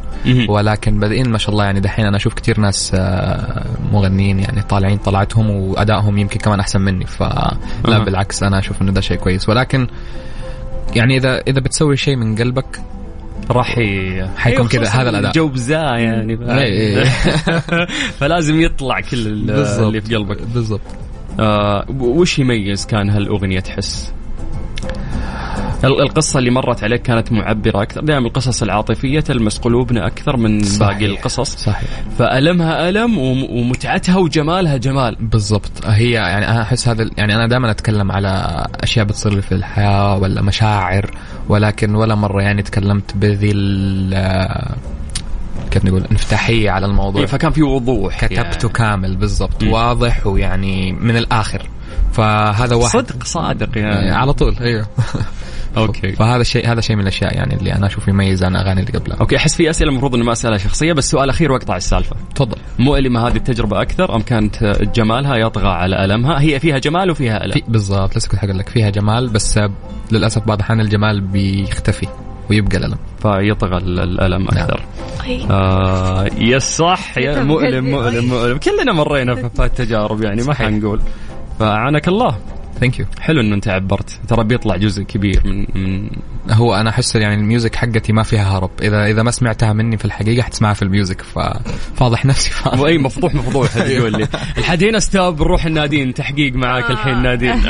ولكن 0.49 1.01
بادئين 1.01 1.31
ما 1.31 1.39
شاء 1.39 1.51
الله 1.51 1.65
يعني 1.65 1.81
دحين 1.81 2.07
أنا 2.07 2.17
أشوف 2.17 2.35
كثير 2.35 2.61
ناس 2.61 2.93
آه، 2.95 3.65
مغنيين 3.93 4.39
يعني 4.39 4.63
طالعين 4.63 4.97
طلعتهم 4.97 5.51
وأدائهم 5.51 6.19
يمكن 6.19 6.39
كمان 6.39 6.61
أحسن 6.61 6.81
مني 6.81 7.07
فلا. 7.07 7.99
بالعكس 8.05 8.43
أنا 8.43 8.59
أشوف 8.59 8.83
إنه 8.83 8.93
ده 8.93 9.01
شيء 9.01 9.17
كويس. 9.17 9.49
ولكن 9.49 9.87
يعني 10.97 11.17
اذا 11.17 11.39
إذا 11.39 11.61
بتسوي 11.61 11.97
شيء 11.97 12.17
من 12.17 12.37
قلبك 12.37 12.81
راح. 13.51 13.71
حيكون 13.75 14.27
أيوة، 14.47 14.69
كذا 14.69 14.89
هذا 14.89 15.11
الأداء. 15.11 15.31
الجو 15.31 15.49
بزاء 15.49 15.99
يعني 15.99 16.39
إيه، 16.51 16.99
إيه. 16.99 17.05
فلازم 18.21 18.61
يطلع 18.61 19.01
كل 19.01 19.27
ال- 19.27 19.51
اللي 19.81 20.01
في 20.01 20.17
قلبك 20.17 20.43
بالضبط 20.55 20.81
آه 21.41 21.85
وش 22.01 22.39
يميز 22.39 22.87
كان 22.87 23.11
هالأغنية 23.11 23.61
تحس؟ 23.61 24.13
ال- 25.85 26.01
القصة 26.03 26.39
اللي 26.39 26.51
مرت 26.51 26.85
عليك 26.85 27.03
كانت 27.03 27.33
معبرة 27.33 27.83
أكثر 27.83 28.01
دائما 28.01 28.27
القصص 28.27 28.63
العاطفية 28.63 29.21
تلمس 29.21 29.59
قلوبنا 29.59 30.07
أكثر 30.07 30.37
من 30.37 30.63
صحيح. 30.63 30.79
باقي 30.93 31.07
القصص 31.07 31.57
صحيح 31.57 31.89
فألمها 32.19 32.89
ألم 32.89 33.19
وم- 33.19 33.45
ومتعتها 33.51 34.17
وجمالها 34.17 34.77
جمال 34.77 35.17
بالضبط 35.21 35.71
هي 35.87 36.11
يعني 36.11 36.49
أنا 36.51 36.63
أحس 36.63 36.89
هذا 36.89 37.11
يعني 37.17 37.35
أنا 37.35 37.47
دائما 37.49 37.71
أتكلم 37.71 38.13
على 38.13 38.65
أشياء 38.83 39.05
بتصير 39.07 39.35
لي 39.35 39.43
في 39.43 39.53
الحياة 39.53 40.19
ولا 40.19 40.43
مشاعر 40.43 41.11
ولكن 41.49 41.95
ولا 41.95 42.15
مرة 42.15 42.43
يعني 42.43 42.63
تكلمت 42.63 43.17
بذي 43.17 43.53
ال- 43.55 44.75
كيف 45.71 45.85
نقول 45.85 46.05
انفتاحية 46.11 46.71
على 46.71 46.87
الموضوع. 46.87 47.21
إيه، 47.21 47.27
فكان 47.27 47.53
في 47.53 47.63
وضوح 47.63 48.25
كتبته 48.27 48.69
كامل 48.69 49.17
بالضبط. 49.17 49.63
واضح 49.63 50.27
ويعني 50.27 50.93
من 50.93 51.17
الآخر. 51.17 51.69
فهذا 52.13 52.77
واحد. 52.77 52.99
صدق 52.99 53.25
صادق 53.25 53.79
يعني. 53.79 54.11
على 54.11 54.33
طول 54.33 54.57
أيوه. 54.61 54.87
okay. 55.77 56.13
فهذا 56.13 56.41
الشيء 56.41 56.73
هذا 56.73 56.81
شيء 56.81 56.97
من 56.97 57.03
الأشياء 57.03 57.35
يعني 57.37 57.55
اللي 57.55 57.73
أنا 57.75 57.87
أشوف 57.87 58.09
يميز 58.09 58.45
عن 58.45 58.57
أغاني 58.57 58.81
اللي 58.81 58.93
قبلها. 58.99 59.17
أوكي 59.21 59.37
أحس 59.37 59.57
في 59.57 59.71
أسئلة 59.71 59.91
المفروض 59.91 60.15
إني 60.15 60.25
ما 60.25 60.33
أسألها 60.33 60.59
شخصية 60.59 60.93
بس 60.93 61.11
سؤال 61.11 61.29
أخير 61.29 61.53
وأقطع 61.53 61.77
السالفة. 61.77 62.17
تفضل. 62.35 62.57
مؤلمة 62.79 63.29
هذه 63.29 63.37
التجربة 63.37 63.83
أكثر 63.83 64.15
أم 64.17 64.21
كانت 64.23 64.65
جمالها 64.95 65.37
يطغى 65.37 65.69
على 65.69 66.05
ألمها؟ 66.05 66.41
هي 66.41 66.61
فيها 66.61 66.79
جمال 66.79 67.11
وفيها 67.11 67.45
ألم. 67.45 67.53
في 67.53 67.63
بالضبط 67.69 68.17
لسه 68.17 68.29
كنت 68.29 68.41
حقول 68.41 68.59
لك 68.59 68.69
فيها 68.69 68.91
جمال 68.91 69.29
بس 69.29 69.61
للأسف 70.13 70.47
بعض 70.47 70.59
الأحيان 70.59 70.81
الجمال 70.81 71.21
بيختفي 71.21 72.07
ويبقى 72.51 72.77
الألم. 72.77 72.99
فيطغى 73.23 73.77
ال- 73.77 74.01
الألم 74.01 74.43
نعم. 74.53 74.65
أكثر. 74.65 74.85
أي. 75.27 75.47
آه 75.51 76.27
yes 76.39 76.63
صح. 76.77 77.19
يا 77.19 77.43
مؤلم. 77.43 77.85
مؤلم 77.91 78.25
مؤلم. 78.25 78.59
كلنا 78.59 78.93
مرينا 78.93 79.35
في 79.35 79.65
التجارب 79.65 80.23
يعني 80.25 80.43
ما. 80.43 80.55
حنقول. 80.55 81.01
فعانك 81.59 82.09
الله. 82.09 82.37
thank 82.81 82.99
you 82.99 83.07
حلو 83.21 83.41
إنه 83.41 83.55
أنت 83.55 83.69
عبرت. 83.69 84.21
ترى 84.29 84.45
بيطلع 84.45 84.77
جزء 84.77 85.03
كبير 85.03 85.43
من 85.45 85.67
من 85.75 86.11
هو 86.51 86.75
أنا 86.75 86.91
أحس 86.91 87.17
يعني 87.17 87.35
ال 87.35 87.41
music 87.41 87.75
حقتي 87.75 88.13
ما 88.13 88.23
فيها 88.23 88.59
هرب. 88.59 88.71
اذا 88.83 89.07
إذا 89.07 89.23
ما 89.23 89.31
سمعتها 89.31 89.73
مني 89.73 89.97
في 89.97 90.05
الحقيقة 90.05 90.43
حتسمعها 90.43 90.75
في 90.75 90.83
ال 90.83 90.89
music 90.89 91.23
ففاضح 91.23 92.25
نفسي. 92.27 92.51
ف... 92.55 92.67
واي 92.67 92.99
مفضوح 92.99 93.35
مفضوح 93.35 93.69
تقول 93.75 94.13
لي. 94.13 94.29
لحد 94.61 94.85
هنا 94.85 94.99
stop 94.99 95.41
نروح 95.41 95.65
النادين 95.67 96.15
تحقيق 96.15 96.53
معاك 96.55 96.91
الحين 96.91 97.23
نادين. 97.23 97.57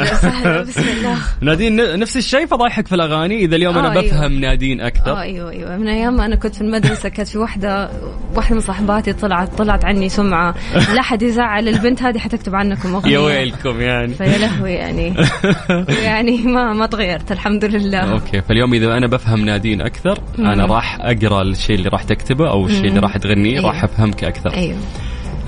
بسم 0.69 0.83
الله. 0.99 1.17
نادين 1.41 1.77
ن- 1.77 1.99
نفس 1.99 2.17
الشيء 2.17 2.47
فضايحك 2.47 2.87
في 2.87 2.95
الأغاني؟ 2.95 3.45
إذا 3.45 3.57
اليوم 3.57 3.79
أنا 3.79 3.89
آه، 3.89 3.91
أيوة. 3.91 4.03
بفهم 4.03 4.33
نادين 4.33 4.81
أكثر. 4.81 5.21
أيوه 5.21 5.51
أيوه. 5.51 5.77
من 5.77 5.89
أيام 5.89 6.17
ما 6.17 6.27
أنا 6.27 6.37
كنت 6.37 6.55
في 6.55 6.61
المدرسة 6.61 7.09
كانت 7.09 7.29
في 7.29 7.39
واحدة 7.39 7.91
واحدة 8.35 8.55
من 8.55 8.61
صاحباتي 8.61 9.13
طلعت 9.13 9.59
طلعت 9.59 9.85
عني 9.85 10.09
سمعة. 10.09 10.55
لا 10.95 11.03
حد 11.03 11.23
يزعل 11.23 11.69
البنت 11.69 12.03
هذه 12.03 12.19
حتكتب 12.19 12.55
عنكم 12.55 12.95
أغنية. 12.95 13.13
يا 13.13 13.19
ويلكم 13.19 13.81
يعني. 13.81 14.15
فيا 14.15 14.39
لهوي 14.39 14.73
يعني. 14.73 14.94
يعني 16.05 16.39
ما 16.39 16.73
ما 16.73 16.87
تغيرت 16.87 17.33
الحمد 17.33 17.65
لله 17.65 17.99
okay 17.99 18.43
فاليوم 18.43 18.75
إذا 18.75 18.97
أنا 18.97 19.07
بفهم 19.07 19.45
نادين 19.45 19.81
أكثر 19.81 20.19
أنا. 20.39 20.67
راح 20.67 20.99
أقرأ 21.01 21.43
الشيء 21.43 21.77
اللي 21.77 21.89
راح 21.89 22.03
تكتبه 22.03 22.51
أو 22.51 22.67
الشيء 22.67 22.89
اللي. 22.89 23.01
راح 23.01 23.17
تغنيه. 23.17 23.61
راح 23.61 23.85
أفهمك 23.85 24.25
أكثر 24.25 24.55
أيوه 24.55 24.79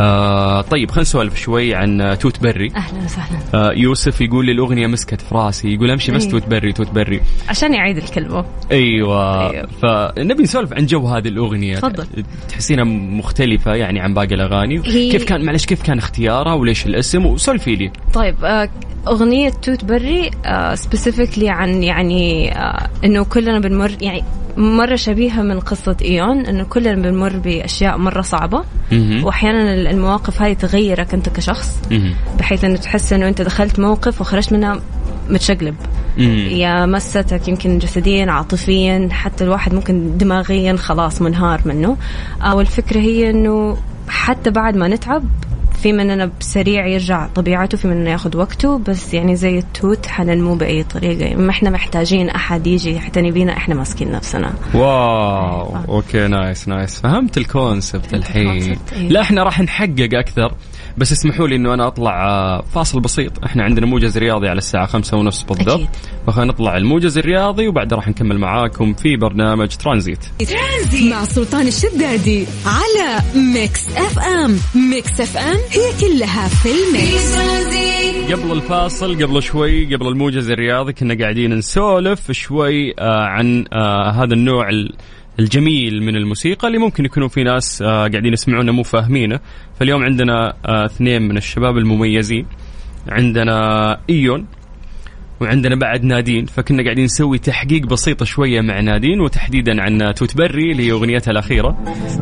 آه 0.01 0.61
طيب 0.63 0.91
خلينا 0.91 1.03
نسولف 1.03 1.37
شوي 1.39 1.75
عن 1.75 2.17
توت 2.21 2.43
بري 2.43 2.73
أهلا 2.77 3.05
وسهلا. 3.05 3.39
آه 3.55 3.73
يوسف 3.73 4.21
يقول 4.21 4.47
لي 4.47 4.53
الأغنية 4.53 4.87
مسكت 4.87 5.21
في 5.21 5.35
راسي. 5.35 5.75
يقول 5.75 5.91
أمشي 5.91 6.13
بس 6.13 6.25
إيه. 6.25 6.31
توت 6.31 6.47
بري 6.49 6.73
توت 6.73 6.91
بري 6.91 7.21
عشان 7.49 7.75
يعيد 7.75 7.97
الكلمة. 7.97 8.45
أيوه. 8.73 9.51
أيوة. 9.51 9.67
فنبي 9.83 10.43
نسولف 10.43 10.73
عن 10.73 10.87
جو 10.87 11.07
هذه 11.07 11.29
الأغنية. 11.29 11.77
تفضل. 11.77 12.07
تحسينها 12.49 12.85
مختلفة 12.85 13.75
يعني 13.75 14.01
عن 14.01 14.15
باقي 14.15 14.35
الأغاني. 14.35 14.83
هي- 14.85 15.11
كيف 15.11 15.25
كان 15.25 15.45
معلش 15.45 15.67
كيف 15.67 15.83
كان 15.83 15.99
اختيارها 15.99 16.55
وليش 16.55 16.87
الاسم؟ 16.87 17.27
وسولفي 17.27 17.75
لي. 17.77 17.91
طيب 18.15 18.45
آه، 18.45 18.69
أغنية 19.09 19.51
توت 19.51 19.85
بري 19.85 20.31
specifically 20.75 21.49
عن 21.49 21.83
يعني 21.83 22.53
آه، 22.59 22.89
إنه 23.05 23.25
كلنا 23.25 23.59
بنمر 23.59 23.91
يعني 24.01 24.25
مرة 24.57 24.97
شبيهة 24.97 25.43
من 25.43 25.61
قصة 25.61 25.97
إيون 26.03 26.47
إنه 26.47 26.65
كلنا 26.65 26.95
بنمر 26.95 27.37
بأشياء 27.37 27.99
مرة 27.99 28.23
صعبة. 28.23 28.65
وأحيانا 29.25 29.91
المواقف 29.91 30.43
هذه 30.43 30.53
تغيرك 30.53 31.15
أنت 31.15 31.29
كشخص. 31.29 31.81
بحيث 32.39 32.65
إنه 32.65 32.77
تحس 32.77 33.13
إنه 33.13 33.29
أنت 33.29 33.43
دخلت 33.43 33.81
موقف 33.81 34.21
وخرجت 34.21 34.53
منها 34.53 34.81
متشقلب. 35.31 35.75
يا 36.51 36.87
مستك 36.87 37.49
يمكن 37.49 37.79
جسديا 37.79 38.31
عاطفيا 38.31 39.09
حتى 39.13 39.45
الواحد 39.45 39.75
ممكن 39.75 40.17
دماغيا 40.17 40.77
خلاص 40.77 41.23
منهار 41.23 41.61
منه 41.65 41.97
أو 42.43 42.61
الفكرة 42.61 43.01
هي 43.01 43.31
إنه 43.31 43.77
حتى 44.09 44.51
بعد 44.51 44.77
ما 44.77 44.89
نتعب 44.89 45.23
في 45.83 45.93
مننا 45.93 46.31
بسريع 46.41 46.87
يرجع 46.87 47.27
طبيعته 47.27 47.79
في 47.79 47.89
مننا 47.89 48.11
ياخذ 48.11 48.37
وقته 48.37 48.79
بس 48.79 49.15
يعني 49.15 49.37
زي 49.37 49.59
التوت 49.59 50.07
حننمو 50.07 50.55
بأي 50.55 50.83
طريقة. 50.83 51.37
ما 51.37 51.51
إحنا 51.51 51.71
محتاجين 51.71 52.31
أحد 52.31 52.67
يجي 52.67 52.93
يعتني 52.93 53.31
بينا 53.31 53.57
إحنا 53.57 53.75
ماسكين 53.75 54.13
نفسنا. 54.13 54.55
wow 54.75 55.77
OK 55.89 56.29
nice 56.29 56.69
nice. 56.69 57.01
فهمت 57.01 57.39
ال 57.39 57.48
concept 57.48 58.15
الحين. 58.15 58.49
إيه. 58.93 59.09
لا 59.09 59.21
إحنا 59.21 59.43
راح 59.43 59.61
نحقق 59.61 60.09
أكثر. 60.15 60.55
بس 60.99 61.13
اسمحوا 61.13 61.49
لي 61.49 61.57
إنه 61.57 61.75
أنا 61.75 61.87
أطلع 61.87 62.27
آه، 62.29 62.63
فاصل 62.75 63.01
بسيط. 63.01 63.45
إحنا 63.45 63.63
عندنا 63.65 63.87
موجز 63.87 64.19
رياضي 64.19 64.49
على 64.49 64.59
الساعة 64.59 64.87
خمسة 64.87 65.17
ونص 65.17 65.43
بالضبط. 65.43 65.89
فخلينا 66.27 66.53
نطلع 66.53 66.77
الموجز 66.77 67.19
الرياضي 67.19 67.69
وبعدها 67.69 67.97
راح 67.97 68.09
نكمل 68.09 68.39
معاكم 68.39 68.95
في 68.95 69.17
برنامج 69.17 69.69
ترانزيت. 69.69 70.19
ترانزيت 70.39 71.11
مع 71.11 71.25
سلطان 71.25 71.67
الشدادي 71.67 72.47
على 72.67 73.23
Mix 73.55 73.89
FM. 73.97 74.57
Mix 74.91 75.21
FM 75.21 75.57
هي 75.71 76.01
كلها 76.01 76.49
في 76.49 76.69
ال 76.69 76.83
mix. 76.83 77.37
قبل 78.33 78.53
الفاصل 78.53 79.23
قبل 79.25 79.43
شوي 79.43 79.95
قبل 79.95 80.07
الموجز 80.09 80.51
الرياضي 80.51 80.93
كنا 80.93 81.19
قاعدين 81.19 81.55
نسولف 81.55 82.31
شوي 82.33 82.95
آه 82.99 83.25
عن 83.25 83.65
آه 83.73 84.11
هذا 84.11 84.35
النوع 84.35 84.69
ال- 84.69 84.95
الجميل 85.41 86.03
من 86.03 86.17
الموسيقى 86.17 86.69
اللي 86.69 86.79
ممكن 86.79 87.05
يكونوا 87.05 87.29
في 87.29 87.43
ناس 87.45 87.83
آه 87.83 88.09
قاعدين 88.09 88.33
يسمعونه 88.33 88.73
مو 88.73 88.83
فاهمينه 88.83 89.41
فاليوم 89.81 90.03
عندنا 90.03 90.55
آه 90.67 90.85
اثنين 90.87 91.23
من 91.23 91.37
الشباب 91.37 91.79
المميزين. 91.79 92.47
عندنا 93.09 93.99
إيون 94.11 94.47
وعندنا 95.41 95.77
بعد 95.77 96.05
نادين. 96.05 96.47
فكنا 96.47 96.83
قاعدين 96.83 97.05
نسوي 97.05 97.39
تحقيق 97.39 97.87
بسيطة 97.87 98.25
شوية 98.25 98.61
مع 98.61 98.81
نادين 98.81 99.21
وتحديدا 99.21 99.83
عن 99.83 100.15
توت 100.15 100.37
بري 100.37 100.73
اللي 100.73 100.87
هي 100.87 100.93
أغنيتها 100.93 101.31
الأخيرة. 101.31 101.77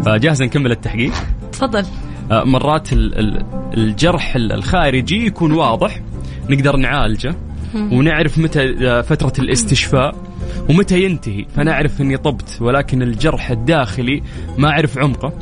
فجاهزة 0.07 0.45
نكمل 0.45 0.71
التحقيق؟ 0.71 1.13
تفضل. 1.53 1.85
آه، 2.31 2.45
مرات 2.45 2.93
ال- 2.93 3.19
ال- 3.19 3.45
الجرح 3.77 4.37
ال- 4.37 4.53
الخارجي 4.53 5.27
يكون 5.27 5.53
واضح. 5.53 6.01
نقدر 6.51 6.77
نعالجه. 6.77 7.35
ونعرف 7.75 8.39
متى 8.39 8.75
فترة 9.03 9.33
الاستشفاء 9.39 10.17
ومتى 10.71 11.03
ينتهي. 11.05 11.45
فنعرف 11.57 12.01
إني 12.01 12.17
طبت 12.17 12.59
ولكن 12.61 13.03
الجرح 13.03 13.51
الداخلي 13.51 14.23
ما 14.59 14.69
أعرف 14.71 14.99
عمقه 14.99 15.33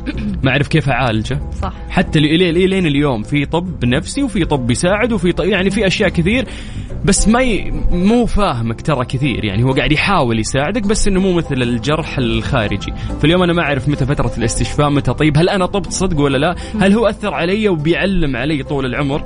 ما 0.43 0.51
أعرف 0.51 0.67
كيف 0.67 0.89
أعالجه. 0.89 1.39
صح. 1.61 1.73
حتى 1.89 2.19
لي- 2.19 2.37
لي- 2.37 2.51
لي- 2.51 2.67
لين 2.67 2.85
اليوم 2.85 3.23
في 3.23 3.45
طب 3.45 3.85
نفسي 3.85 4.23
وفي 4.23 4.45
طب 4.45 4.71
يساعد 4.71 5.11
وفي 5.11 5.31
طب 5.31 5.45
يعني 5.45 5.69
في 5.69 5.87
أشياء 5.87 6.09
كثير 6.09 6.45
بس 7.05 7.27
ما 7.27 7.41
ي... 7.41 7.71
مو 7.91 8.25
فاهمك 8.25 8.81
ترى 8.81 9.05
كثير. 9.05 9.45
يعني 9.45 9.63
هو 9.63 9.71
قاعد 9.71 9.91
يحاول 9.91 10.39
يساعدك 10.39 10.81
بس 10.81 11.07
إنه 11.07 11.19
مو 11.19 11.33
مثل 11.33 11.61
الجرح 11.61 12.17
الخارجي. 12.17 12.93
فاليوم 13.21 13.43
أنا 13.43 13.53
ما 13.53 13.61
أعرف 13.61 13.89
متى 13.89 14.05
فترة 14.05 14.31
الاستشفاء 14.37 14.89
متى 14.89 15.13
طيب 15.13 15.37
هل 15.37 15.49
أنا 15.49 15.65
طبت 15.65 15.91
صدق 15.91 16.19
ولا 16.19 16.37
لا؟ 16.37 16.55
هل 16.81 16.93
هو 16.93 17.07
أثر 17.07 17.33
علي 17.33 17.69
وبيعلم 17.69 18.35
علي 18.35 18.63
طول 18.63 18.85
العمر؟ 18.85 19.23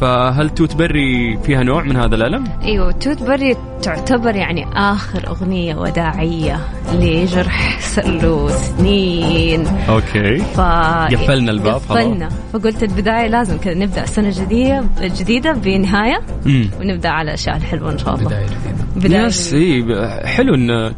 فهل 0.00 0.50
توت 0.50 0.76
بري 0.76 1.38
فيها 1.44 1.62
نوع 1.62 1.82
من 1.82 1.96
هذا 1.96 2.14
الألم؟ 2.14 2.44
أيوه 2.62 2.92
توت 2.92 3.22
بري 3.22 3.56
تعتبر 3.82 4.36
يعني 4.36 4.66
آخر 4.74 5.28
أغنية 5.28 5.74
وداعية 5.74 6.60
لجرح 6.94 7.80
صار 7.80 8.06
له 8.06 8.48
سنين 8.48 9.66
OK. 9.88 10.36
ف 10.36 10.60
قفلنا 10.60 11.50
الباب. 11.50 11.74
قفلنا. 11.74 12.28
فقلت 12.52 12.82
البداية 12.82 13.26
لازم 13.26 13.58
كذا 13.58 13.74
نبدأ 13.74 14.02
السنة 14.02 14.28
الجديده 14.28 14.84
الجديدة 15.02 15.52
بنهاية. 15.52 16.20
امم 16.46 16.70
على 17.08 17.28
الاشياء 17.28 17.56
الحلوه 17.56 17.92
إن 17.92 17.98
شاء 17.98 18.14
الله 18.14 18.26
بداية 18.26 18.46
جديدة 18.46 18.86
بداية 18.96 19.26
yes 19.26 19.54
إي 19.54 19.84
حلو 20.24 20.54
إن 20.54 20.94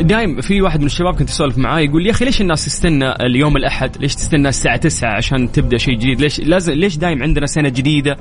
دايم 0.00 0.40
في 0.40 0.62
واحد 0.62 0.80
من 0.80 0.86
الشباب 0.86 1.14
كنت 1.14 1.28
أسولف 1.28 1.58
معاه 1.58 1.80
يقول 1.80 2.06
يا 2.06 2.10
أخي 2.10 2.24
ليش 2.24 2.40
الناس 2.40 2.64
تستنى 2.64 3.12
اليوم 3.12 3.56
الأحد؟ 3.56 3.96
ليش 4.00 4.14
تستنى 4.14 4.48
الساعة 4.48 4.76
9 4.76 5.10
عشان 5.16 5.52
تبدأ 5.52 5.76
شيء 5.76 5.94
جديد؟ 5.94 6.20
ليش 6.20 6.40
لازم 6.40 6.72
ليش 6.72 6.96
دايم 6.96 7.22
عندنا 7.22 7.46
سنة 7.46 7.68
جديدة؟ 7.68 8.16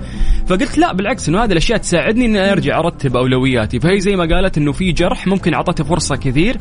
فقلت 0.47 0.78
لا 0.78 0.93
بالعكس 0.93 1.30
إنه 1.30 1.43
هذه 1.43 1.52
الأشياء 1.52 1.78
تساعدني 1.78 2.26
إني 2.26 2.52
أرجع 2.52 2.80
أرتب 2.80 3.17
أولوياتي، 3.17 3.80
فهي 3.80 4.00
زي 4.00 4.15
ما 4.15 4.36
قالت 4.36 4.58
إنه 4.58 4.71
في 4.71 4.91
جرح 4.91 5.28
ممكن 5.28 5.54
أعطته 5.54 5.84
فرصة 5.84 6.15
كثير 6.15 6.58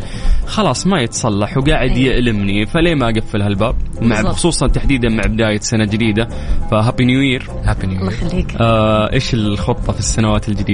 خلاص 0.47 0.87
ما 0.87 1.01
يتصلح 1.01 1.57
وقاعد 1.57 1.91
أيوة. 1.91 2.15
يألمني 2.15 2.67
فليه 2.67 2.95
ما 2.95 3.09
أقفل 3.09 3.43
هالباب؟ 3.43 3.77
مع. 4.03 4.23
خصوصا 4.23 4.67
تحديدا 4.67 5.09
مع 5.09 5.23
بداية 5.27 5.61
سنة 5.61 5.85
جديدة 5.85 6.29
ف 6.71 6.76
happy 6.76 7.05
new 7.05 7.21
year 7.21 7.47
happy 7.65 7.87
new 7.87 8.01
الله 8.01 8.13
يخليك 8.13 8.55
آه 8.61 9.13
إيش 9.13 9.35
الخطة 9.35 9.93
في 9.93 9.99
السنوات 9.99 10.49
الجديدة؟ 10.49 10.66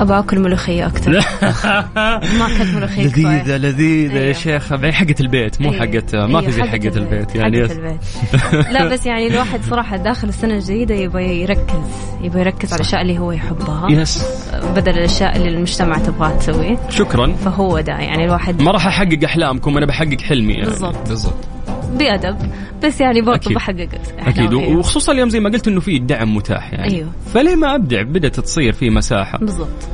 أبغى 0.00 0.18
آكل 0.18 0.40
ملوخية 0.40 0.86
أكثر. 0.86 1.10
ما 2.38 2.46
أكلت 2.46 2.74
ملوخية 2.76 3.02
لذيذة 3.02 3.38
كفاية. 3.42 3.56
لذيذة 3.56 4.14
يا 4.14 4.20
أيوة. 4.22 4.32
شيخ 4.32 4.70
بعدين 4.70 4.92
حقة 4.92 5.14
البيت 5.20 5.60
مو 5.60 5.72
أيوة. 5.72 5.80
حقة 5.86 6.26
ما 6.26 6.40
في 6.40 6.46
أيوة، 6.46 6.50
زي 6.50 6.62
حقة 6.62 6.96
البيت 6.96 7.34
يعني 7.34 7.68
حقة. 7.68 7.72
البيت. 7.72 8.00
لا 8.74 8.88
بس 8.88 9.06
يعني 9.06 9.26
الواحد 9.26 9.60
صراحة 9.70 9.96
داخل 9.96 10.28
السنة 10.28 10.54
الجديدة 10.54 10.94
يبغى 10.94 11.42
يركز 11.42 11.74
يبغى 12.22 12.40
يركز 12.40 12.72
على 12.72 12.80
الأشياء 12.80 13.02
اللي 13.02 13.18
هو 13.18 13.32
يحبها. 13.32 13.90
يس. 13.90 14.24
بدل 14.76 14.98
الأشياء 14.98 15.36
اللي 15.36 15.48
المجتمع 15.48 15.98
تبغاها 15.98 16.36
تسويه 16.36 16.76
شكرا. 16.90 17.32
فهو 17.44 17.80
ده 17.80 17.92
يعني 17.92 18.24
الواحد 18.24 18.62
ما 18.62 18.70
راح 18.70 18.86
أحقق 18.86 19.18
أحلامكم 19.24 19.76
أنا 19.76 19.86
بحقق 19.86 20.20
حلمي 20.20 20.52
يعني. 20.52 20.64
بالضبط. 20.66 21.08
بالضبط. 21.08 21.34
بأدب 21.98 22.36
بس 22.84 23.00
يعني 23.00 23.20
برضه 23.20 23.34
أكيد. 23.34 23.52
بحقق 23.52 23.88
أكيد. 24.18 24.54
وخصوصا 24.54 25.12
اليوم 25.12 25.28
زي 25.28 25.40
ما 25.40 25.50
قلت 25.50 25.68
إنه 25.68 25.80
في 25.80 25.98
دعم 25.98 26.36
متاح 26.36 26.72
يعني 26.72 26.94
أيوه. 26.94 27.08
فليه 27.34 27.54
ما 27.54 27.74
أبدع 27.74 28.02
بدأت 28.02 28.40
تصير 28.40 28.72
في 28.72 28.90
مساحة 28.90 29.38
بالضبط 29.38 29.88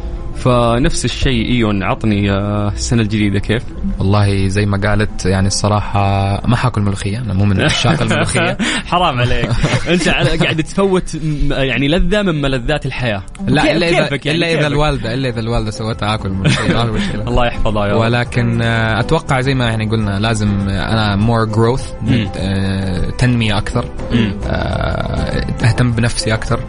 فنفس 0.45 1.05
الشيء 1.05 1.47
إيون 1.51 1.83
عطني 1.83 2.31
آه، 2.31 2.69
السنة 2.69 3.03
الجديدة 3.03 3.39
كيف 3.39 3.63
والله 3.99 4.49
زي 4.49 4.67
ما 4.67 4.89
قالت 4.89 5.27
يعني 5.27 5.47
الصراحة 5.47 6.01
ما 6.47 6.57
حاكل 6.57 6.81
ملوخية 6.81 7.19
أنا 7.19 7.35
مو 7.35 7.45
من 7.45 7.61
عشاق 7.65 8.03
الملوخية 8.03 8.57
حرام 8.87 9.19
عليك 9.21 9.49
أنت 9.89 10.03
على- 10.09 10.43
قاعد 10.43 10.63
تفوت 10.63 11.15
يعني 11.51 11.89
لذة 11.89 12.23
من 12.23 12.41
ملذات 12.41 12.87
الحياة 12.87 13.23
لا 13.47 13.77
إذا 13.77 14.03
كيفك 14.03 14.27
يعني 14.27 14.39
إلا 14.39 14.47
إذا 14.47 14.57
كيفك؟ 14.57 14.67
الوالدة 14.73 15.15
إلا 15.15 15.29
إذا 15.29 15.41
الوالدة 15.41 15.71
سوتها 15.71 16.17
في 16.17 16.29
مشكلة 16.29 16.83
الله 17.29 17.47
يحفظها 17.47 17.87
يا 17.87 17.93
رب 17.95 18.01
ولكن 18.01 18.63
آه، 18.63 19.01
أتوقع 19.01 19.41
زي 19.41 19.55
ما 19.55 19.65
يعني 19.65 19.87
قلنا 19.91 20.19
لازم 20.19 20.69
آه، 20.69 20.93
أنا 20.93 21.17
مور 21.17 21.45
جروث 21.45 21.93
مم. 22.03 22.29
تنمية 23.19 23.59
أكثر. 23.59 23.85
آه، 24.47 25.45
أهتم 25.65 25.93
بنفسي 25.93 26.35
أكثر. 26.35 26.61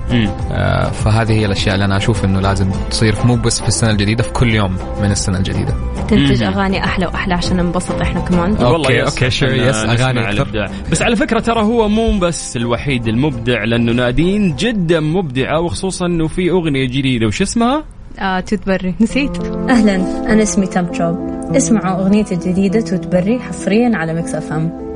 آه، 0.52 0.90
فهذه 0.90 1.32
هي 1.34 1.46
الأشياء 1.46 1.76
اللي 1.76 1.86
أنا 1.86 1.98
أشوف 1.98 2.26
إنه 2.26 2.40
لازم 2.40 2.72
تصير 2.90 3.16
مو 3.26 3.36
بس 3.36 3.61
في 3.62 3.68
السنة 3.68 3.92
الجديدة 3.92 4.24
في 4.24 4.32
كل 4.32 4.54
يوم 4.54 4.78
من 5.02 5.12
السنة 5.12 5.38
الجديدة 5.38 5.74
تنتج 6.10 6.44
مم. 6.44 6.50
أغاني 6.50 6.84
أحلى 6.84 7.06
وأحلى 7.06 7.34
عشان 7.34 7.58
ننبسط 7.58 8.02
إحنا 8.02 8.20
كمان 8.22 8.52
والله 8.64 8.92
yes. 8.92 9.10
OK، 9.14 9.30
sure، 9.40 9.44
إحنا 9.44 9.70
yes، 9.70 9.76
أكثر. 9.76 10.30
الإبداع. 10.30 10.68
بس 10.92 11.02
على 11.02 11.16
فكرة 11.16 11.40
ترى 11.40 11.62
هو 11.62 11.90
مو 11.90 12.20
بس 12.20 12.58
الوحيد 12.58 13.08
المبدع 13.08 13.64
لأنه 13.64 13.92
نادين 13.92 14.56
جدا 14.56 15.00
مبدعة 15.00 15.60
وخصوصا 15.62 16.06
أنه 16.06 16.28
في 16.28 16.50
أغنية 16.50 16.86
جديدة 16.88 17.28
وش 17.28 17.42
اسمها؟ 17.42 17.84
آه 18.20 18.40
توت 18.40 18.68
بري 18.68 18.96
نسيت 19.02 19.38
أهلا 19.70 19.96
أنا 20.34 20.44
اسمي 20.44 20.68
تام 20.68 20.86
تروب 20.86 21.32
اسمعوا 21.56 22.02
أغنيتي 22.02 22.36
الجديدة 22.36 22.82
توت 22.82 23.08
بري 23.08 23.40
حصريا 23.40 23.92
على 23.94 24.14
Mix 24.14 24.36
FM 24.36 24.91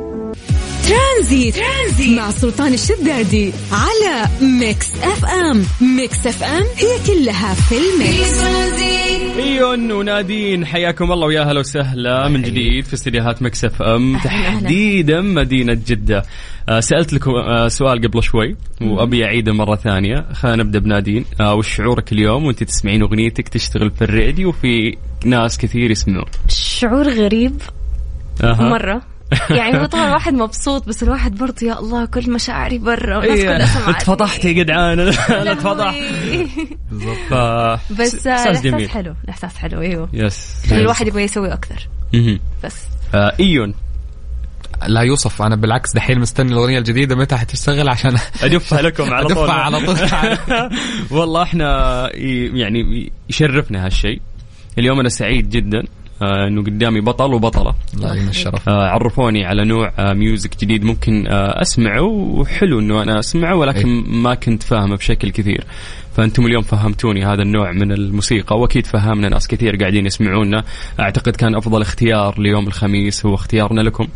ترانزيت. 0.88 1.56
ترانزيت 1.56 2.18
مع 2.18 2.32
سلطان 2.32 2.74
الشدادي 2.74 3.52
على 3.72 4.30
Mix 4.42 4.96
FM. 5.04 5.64
Mix 5.98 6.28
FM 6.28 6.64
هي 6.76 7.00
كلها 7.08 7.54
في 7.54 7.76
ال 7.78 7.91
mix. 7.91 8.44
إيون 9.40 9.92
ونادين 9.92 10.66
حياكم 10.66 11.12
الله 11.12 11.28
ويا 11.28 11.42
هلا 11.44 11.60
وسهلا 11.60 12.28
من 12.28 12.42
جديد 12.42 12.86
في 12.86 12.94
استديوهات 12.94 13.42
Mix 13.42 13.82
FM. 13.82 14.16
أهلاً، 14.16 14.32
أهلاً. 14.32 14.60
تحديدا 14.60 15.22
مدينة 15.22 15.74
جدة. 15.88 16.24
آه 16.70 16.80
سألت 16.80 17.14
لكم 17.14 17.32
آه 17.32 17.68
سؤال 17.68 18.08
قبل 18.08 18.24
شوي 18.24 18.56
وأبي 18.82 19.26
أعيده 19.26 19.54
مرة 19.54 19.76
ثانية. 19.76 20.26
خلينا 20.34 20.64
نبدأ 20.64 20.80
بنادين. 20.80 21.26
آه 21.42 21.56
وش 21.56 21.76
شعورك 21.76 22.12
اليوم؟ 22.12 22.46
وأنت 22.46 22.64
تسمعين 22.64 23.02
أغنيتك 23.02 23.48
تشتغل 23.48 23.92
في 23.92 24.02
الراديو 24.02 24.50
وفي 24.50 24.98
ناس 25.26 25.58
كثير 25.58 25.92
يسمعون. 25.92 26.26
شعور 26.50 27.10
غريب. 27.10 27.62
أها. 28.44 28.70
مرة. 28.70 29.15
يعني 29.50 29.80
هو 29.80 29.86
طبعا 29.86 30.08
الواحد 30.08 30.34
مبسوط 30.34 30.88
بس 30.88 31.04
الواحد 31.04 31.38
برضه 31.38 31.56
يا 31.68 31.80
الله 31.80 32.06
كل 32.06 32.32
مشاعري 32.32 32.78
برا 32.78 33.18
والناس 33.18 33.40
إيه، 33.40 33.46
كلها 33.56 33.66
سمعتني. 33.66 33.96
اتفضحت 33.98 34.46
يا 34.46 34.52
جدعان. 34.52 35.00
أنا 35.42 35.52
اتفضحت. 35.52 35.96
ف 37.30 37.34
بس 37.34 38.28
إحساس 38.28 38.28
الاحساس 38.28 38.62
جميل. 38.62 38.90
حلو 38.90 39.16
الاحساس 39.24 39.56
حلو. 39.58 39.82
أيوه. 39.82 40.10
yes 40.14 40.66
يعني 40.70 40.82
الواحد 40.82 41.08
يبغى 41.08 41.24
يسوي 41.24 41.54
أكثر. 41.54 41.88
بس. 42.64 42.76
آه، 43.16 43.34
إيون. 43.40 43.74
لا 44.88 45.02
يوصف 45.02 45.42
أنا 45.42 45.56
بالعكس 45.56 45.94
دحين 45.94 46.20
مستني 46.20 46.52
الأغنية 46.52 46.78
الجديدة 46.80 47.16
متى 47.16 47.36
حتشتغل 47.38 47.90
عشان 47.90 48.18
ادفها 48.44 48.82
لكم 48.82 49.14
على 49.14 49.28
طول. 49.28 49.38
أدفع 49.38 49.54
على 49.54 49.80
طول. 49.80 49.98
والله 51.18 51.44
إحنا 51.44 52.10
يعني 52.54 53.12
يشرفنا 53.30 53.86
هالشيء. 53.86 54.22
اليوم 54.78 55.00
أنا 55.00 55.10
سعيد 55.10 55.50
جدا. 55.50 55.84
آه، 56.22 56.48
إنه 56.48 56.64
قدامي 56.64 57.02
بطل 57.02 57.34
وبطلة. 57.34 57.76
الله 57.94 58.16
يعين 58.16 58.28
الشرف. 58.28 58.70
آه، 58.70 58.88
عرفوني 58.88 59.46
على 59.46 59.66
نوع 59.66 59.94
آه، 60.00 60.14
music 60.14 60.62
جديد 60.62 60.84
ممكن 60.84 61.28
آه، 61.28 61.62
أسمعه. 61.62 62.02
وحلو 62.02 62.80
إنه 62.80 63.02
أنا 63.02 63.20
أسمعه 63.20 63.56
ولكن 63.56 63.88
إيه. 63.88 64.04
ما 64.08 64.36
كنت 64.36 64.64
فاهمه 64.64 64.96
بشكل 64.96 65.30
كثير. 65.30 65.64
فأنتم 66.16 66.46
اليوم 66.46 66.62
فهمتوني 66.64 67.26
هذا 67.26 67.42
النوع 67.42 67.72
من 67.72 67.92
الموسيقى 67.92 68.60
وأكيد 68.60 68.86
فهمنا 68.86 69.30
ناس 69.30 69.48
كثير 69.48 69.76
قاعدين 69.76 70.06
يسمعونا. 70.06 70.64
أعتقد 71.00 71.36
كان 71.36 71.56
أفضل 71.56 71.82
اختيار 71.82 72.42
ليوم 72.42 72.68
الخميس 72.68 73.26
هو 73.26 73.36
اختيارنا 73.36 73.82
لكم. 73.82 74.08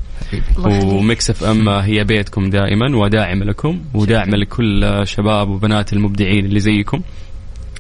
الله 0.58 0.78
يخليك. 0.78 0.93
و 0.93 1.30
Mix 1.30 1.43
FM 1.43 1.70
هي 1.70 2.04
بيتكم 2.04 2.50
دائما 2.50 2.97
وداعمة 2.97 3.45
لكم 3.45 3.80
وداعمة 3.93 4.38
لكل 4.38 5.02
شباب 5.04 5.50
وبنات 5.50 5.93
المبدعين 5.93 6.45
اللي 6.45 6.60
زيكم. 6.60 7.02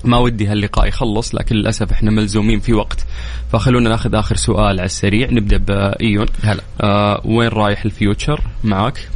ما 0.03 0.17
ودي 0.17 0.47
هاللقاء 0.47 0.87
يخلص 0.87 1.35
لكن 1.35 1.55
للأسف 1.55 1.91
إحنا 1.91 2.11
ملزومين 2.11 2.59
في 2.59 2.73
وقت. 2.73 3.05
فخلونا 3.51 3.89
ناخذ 3.89 4.15
آخر 4.15 4.35
سؤال 4.35 4.79
على 4.79 4.85
السريع. 4.85 5.31
نبدأ 5.31 5.57
بإيون. 5.57 6.25
هلا. 6.43 6.63
آه 6.81 7.21
وين 7.25 7.49
رايح 7.49 7.85
ال 7.85 7.92
future؟ 7.92 8.41
معك. 8.63 9.09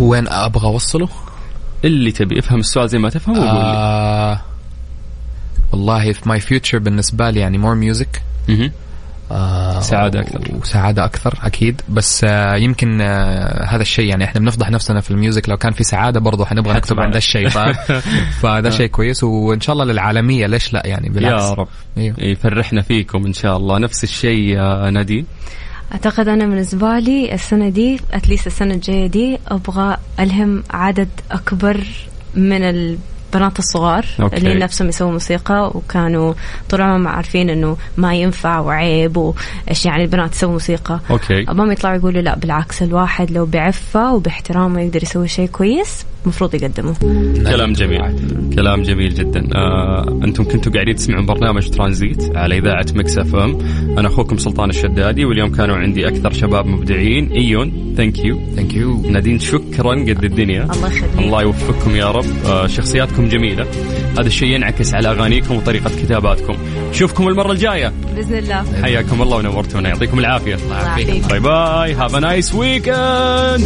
وين 0.00 0.28
أبغى 0.28 0.66
أوصله؟ 0.66 1.08
اللي 1.84 2.12
تبي. 2.12 2.38
افهم 2.38 2.60
السؤال 2.60 2.88
زي 2.88 2.98
ما 2.98 3.10
تفهم 3.10 3.38
وقول 3.38 3.46
لي. 3.46 3.72
آه 3.76 4.40
والله 5.72 6.12
في 6.12 6.28
my 6.28 6.40
future 6.40 6.78
بالنسبة 6.78 7.30
لي 7.30 7.40
يعني 7.40 7.58
more 7.58 7.74
music 7.74 8.22
آه 9.32 9.80
سعادة 9.80 10.20
أكثر. 10.20 10.40
وسعادة 10.62 11.04
أكثر 11.04 11.38
أكيد. 11.42 11.82
بس 11.88 12.24
آه 12.24 12.56
يمكن 12.56 13.00
آه 13.00 13.64
هذا 13.64 13.82
الشيء 13.82 14.04
يعني 14.04 14.24
إحنا 14.24 14.40
بنفضح 14.40 14.70
نفسنا 14.70 15.00
في 15.00 15.10
ال 15.10 15.16
music 15.16 15.48
لو 15.48 15.56
كان 15.56 15.72
في 15.72 15.84
سعادة 15.84 16.20
برضو 16.20 16.44
حنبغى 16.44 16.74
نكتب 16.74 17.00
عن 17.00 17.10
ذا 17.10 17.18
الشيء 17.18 17.48
ف... 17.48 17.58
فده 18.42 18.70
شيء 18.70 18.86
كويس. 18.86 19.24
وإن 19.24 19.60
شاء 19.60 19.72
الله 19.72 19.84
للعالمية 19.84 20.46
ليش 20.46 20.72
لا 20.72 20.82
يعني 20.86 21.08
بالعكس. 21.08 21.42
يا 21.42 21.52
رب. 21.54 21.68
أيوه. 21.98 22.16
يفرحنا 22.18 22.82
فيكم 22.82 23.26
إن 23.26 23.32
شاء 23.32 23.56
الله. 23.56 23.78
نفس 23.78 24.04
الشيء 24.04 24.38
يا 24.38 24.90
نادين. 24.90 25.26
أعتقد 25.92 26.28
أنا 26.28 26.46
بالنسبة 26.46 26.98
لي 26.98 27.34
السنة 27.34 27.68
دي 27.68 28.00
at 28.12 28.22
least 28.22 28.46
السنة 28.46 28.74
الجاية 28.74 29.06
دي 29.06 29.38
أبغى 29.48 29.96
ألهم 30.20 30.62
عدد 30.70 31.08
أكبر 31.30 31.80
من 32.34 32.64
البنات 33.34 33.58
الصغار 33.58 34.04
OK. 34.20 34.36
اللي 34.36 34.54
نفسهم 34.54 34.88
يسووا 34.88 35.12
موسيقى 35.12 35.72
وكانوا 35.74 36.34
طول 36.70 36.80
عمرهم 36.80 37.08
عارفين 37.08 37.50
إنه 37.50 37.76
ما 37.96 38.14
ينفع 38.14 38.58
وعيب 38.58 39.16
وإيش 39.16 39.86
يعني 39.86 40.04
البنات 40.04 40.34
يسووا 40.34 40.52
موسيقى. 40.52 41.00
OK. 41.10 41.42
ابغاهم 41.48 41.72
يطلعوا 41.72 41.96
يقولوا 41.96 42.22
لا 42.22 42.38
بالعكس 42.38 42.82
الواحد 42.82 43.30
لو 43.30 43.46
بعفة 43.46 44.14
وباحترامه 44.14 44.80
يقدر 44.80 45.02
يسوي 45.02 45.28
شيء 45.28 45.46
كويس 45.46 46.06
المفروض 46.24 46.54
يقدمه. 46.54 46.94
كلام 47.44 47.72
جميل. 47.72 48.00
كلام 48.54 48.82
جميل 48.82 49.14
جدا. 49.14 49.48
آه، 49.54 50.20
أنتم 50.24 50.44
كنتوا 50.44 50.72
قاعدين 50.72 50.94
تسمعون 50.94 51.26
برنامج 51.26 51.70
ترانزيت 51.70 52.36
على 52.36 52.58
إذاعة 52.58 52.86
Mix 52.94 53.18
FM. 53.18 53.58
أنا 53.98 54.08
أخوكم 54.08 54.36
سلطان 54.36 54.70
الشدادي 54.70 55.24
واليوم 55.24 55.50
كانوا 55.52 55.76
عندي 55.76 56.08
أكثر 56.08 56.32
شباب 56.32 56.66
مبدعين. 56.66 57.32
إيون 57.32 57.94
thank 57.96 58.24
you 58.24 58.40
thank 58.56 58.74
you 58.74 59.02
نادين 59.10 59.38
شكرا 59.38 59.92
قد 59.92 60.24
الدنيا. 60.24 60.62
الله 60.62 60.88
يخليك. 60.88 61.18
الله 61.18 61.42
يوفقكم 61.42 61.96
يا 61.96 62.10
رب. 62.10 62.24
آه، 62.46 62.66
شخصياتكم 62.66 63.21
جميلة. 63.28 63.66
هذا 64.12 64.26
الشيء 64.26 64.48
ينعكس 64.48 64.94
على 64.94 65.08
أغانيكم 65.08 65.56
وطريقة 65.56 65.90
كتاباتكم. 66.02 66.56
نشوفكم 66.90 67.28
المرة 67.28 67.52
الجاية. 67.52 67.92
بإذن 68.16 68.38
الله. 68.38 68.82
حياكم 68.82 69.22
الله 69.22 69.36
ونورتونا. 69.36 69.88
يعطيكم 69.88 70.18
العافية. 70.18 70.54
الله 70.54 70.76
يعافيك. 70.82 71.28
bye 71.28 71.40
bye 71.40 71.94
have 71.94 72.14
a 72.14 72.20
nice 72.20 72.54
weekend 72.54 73.60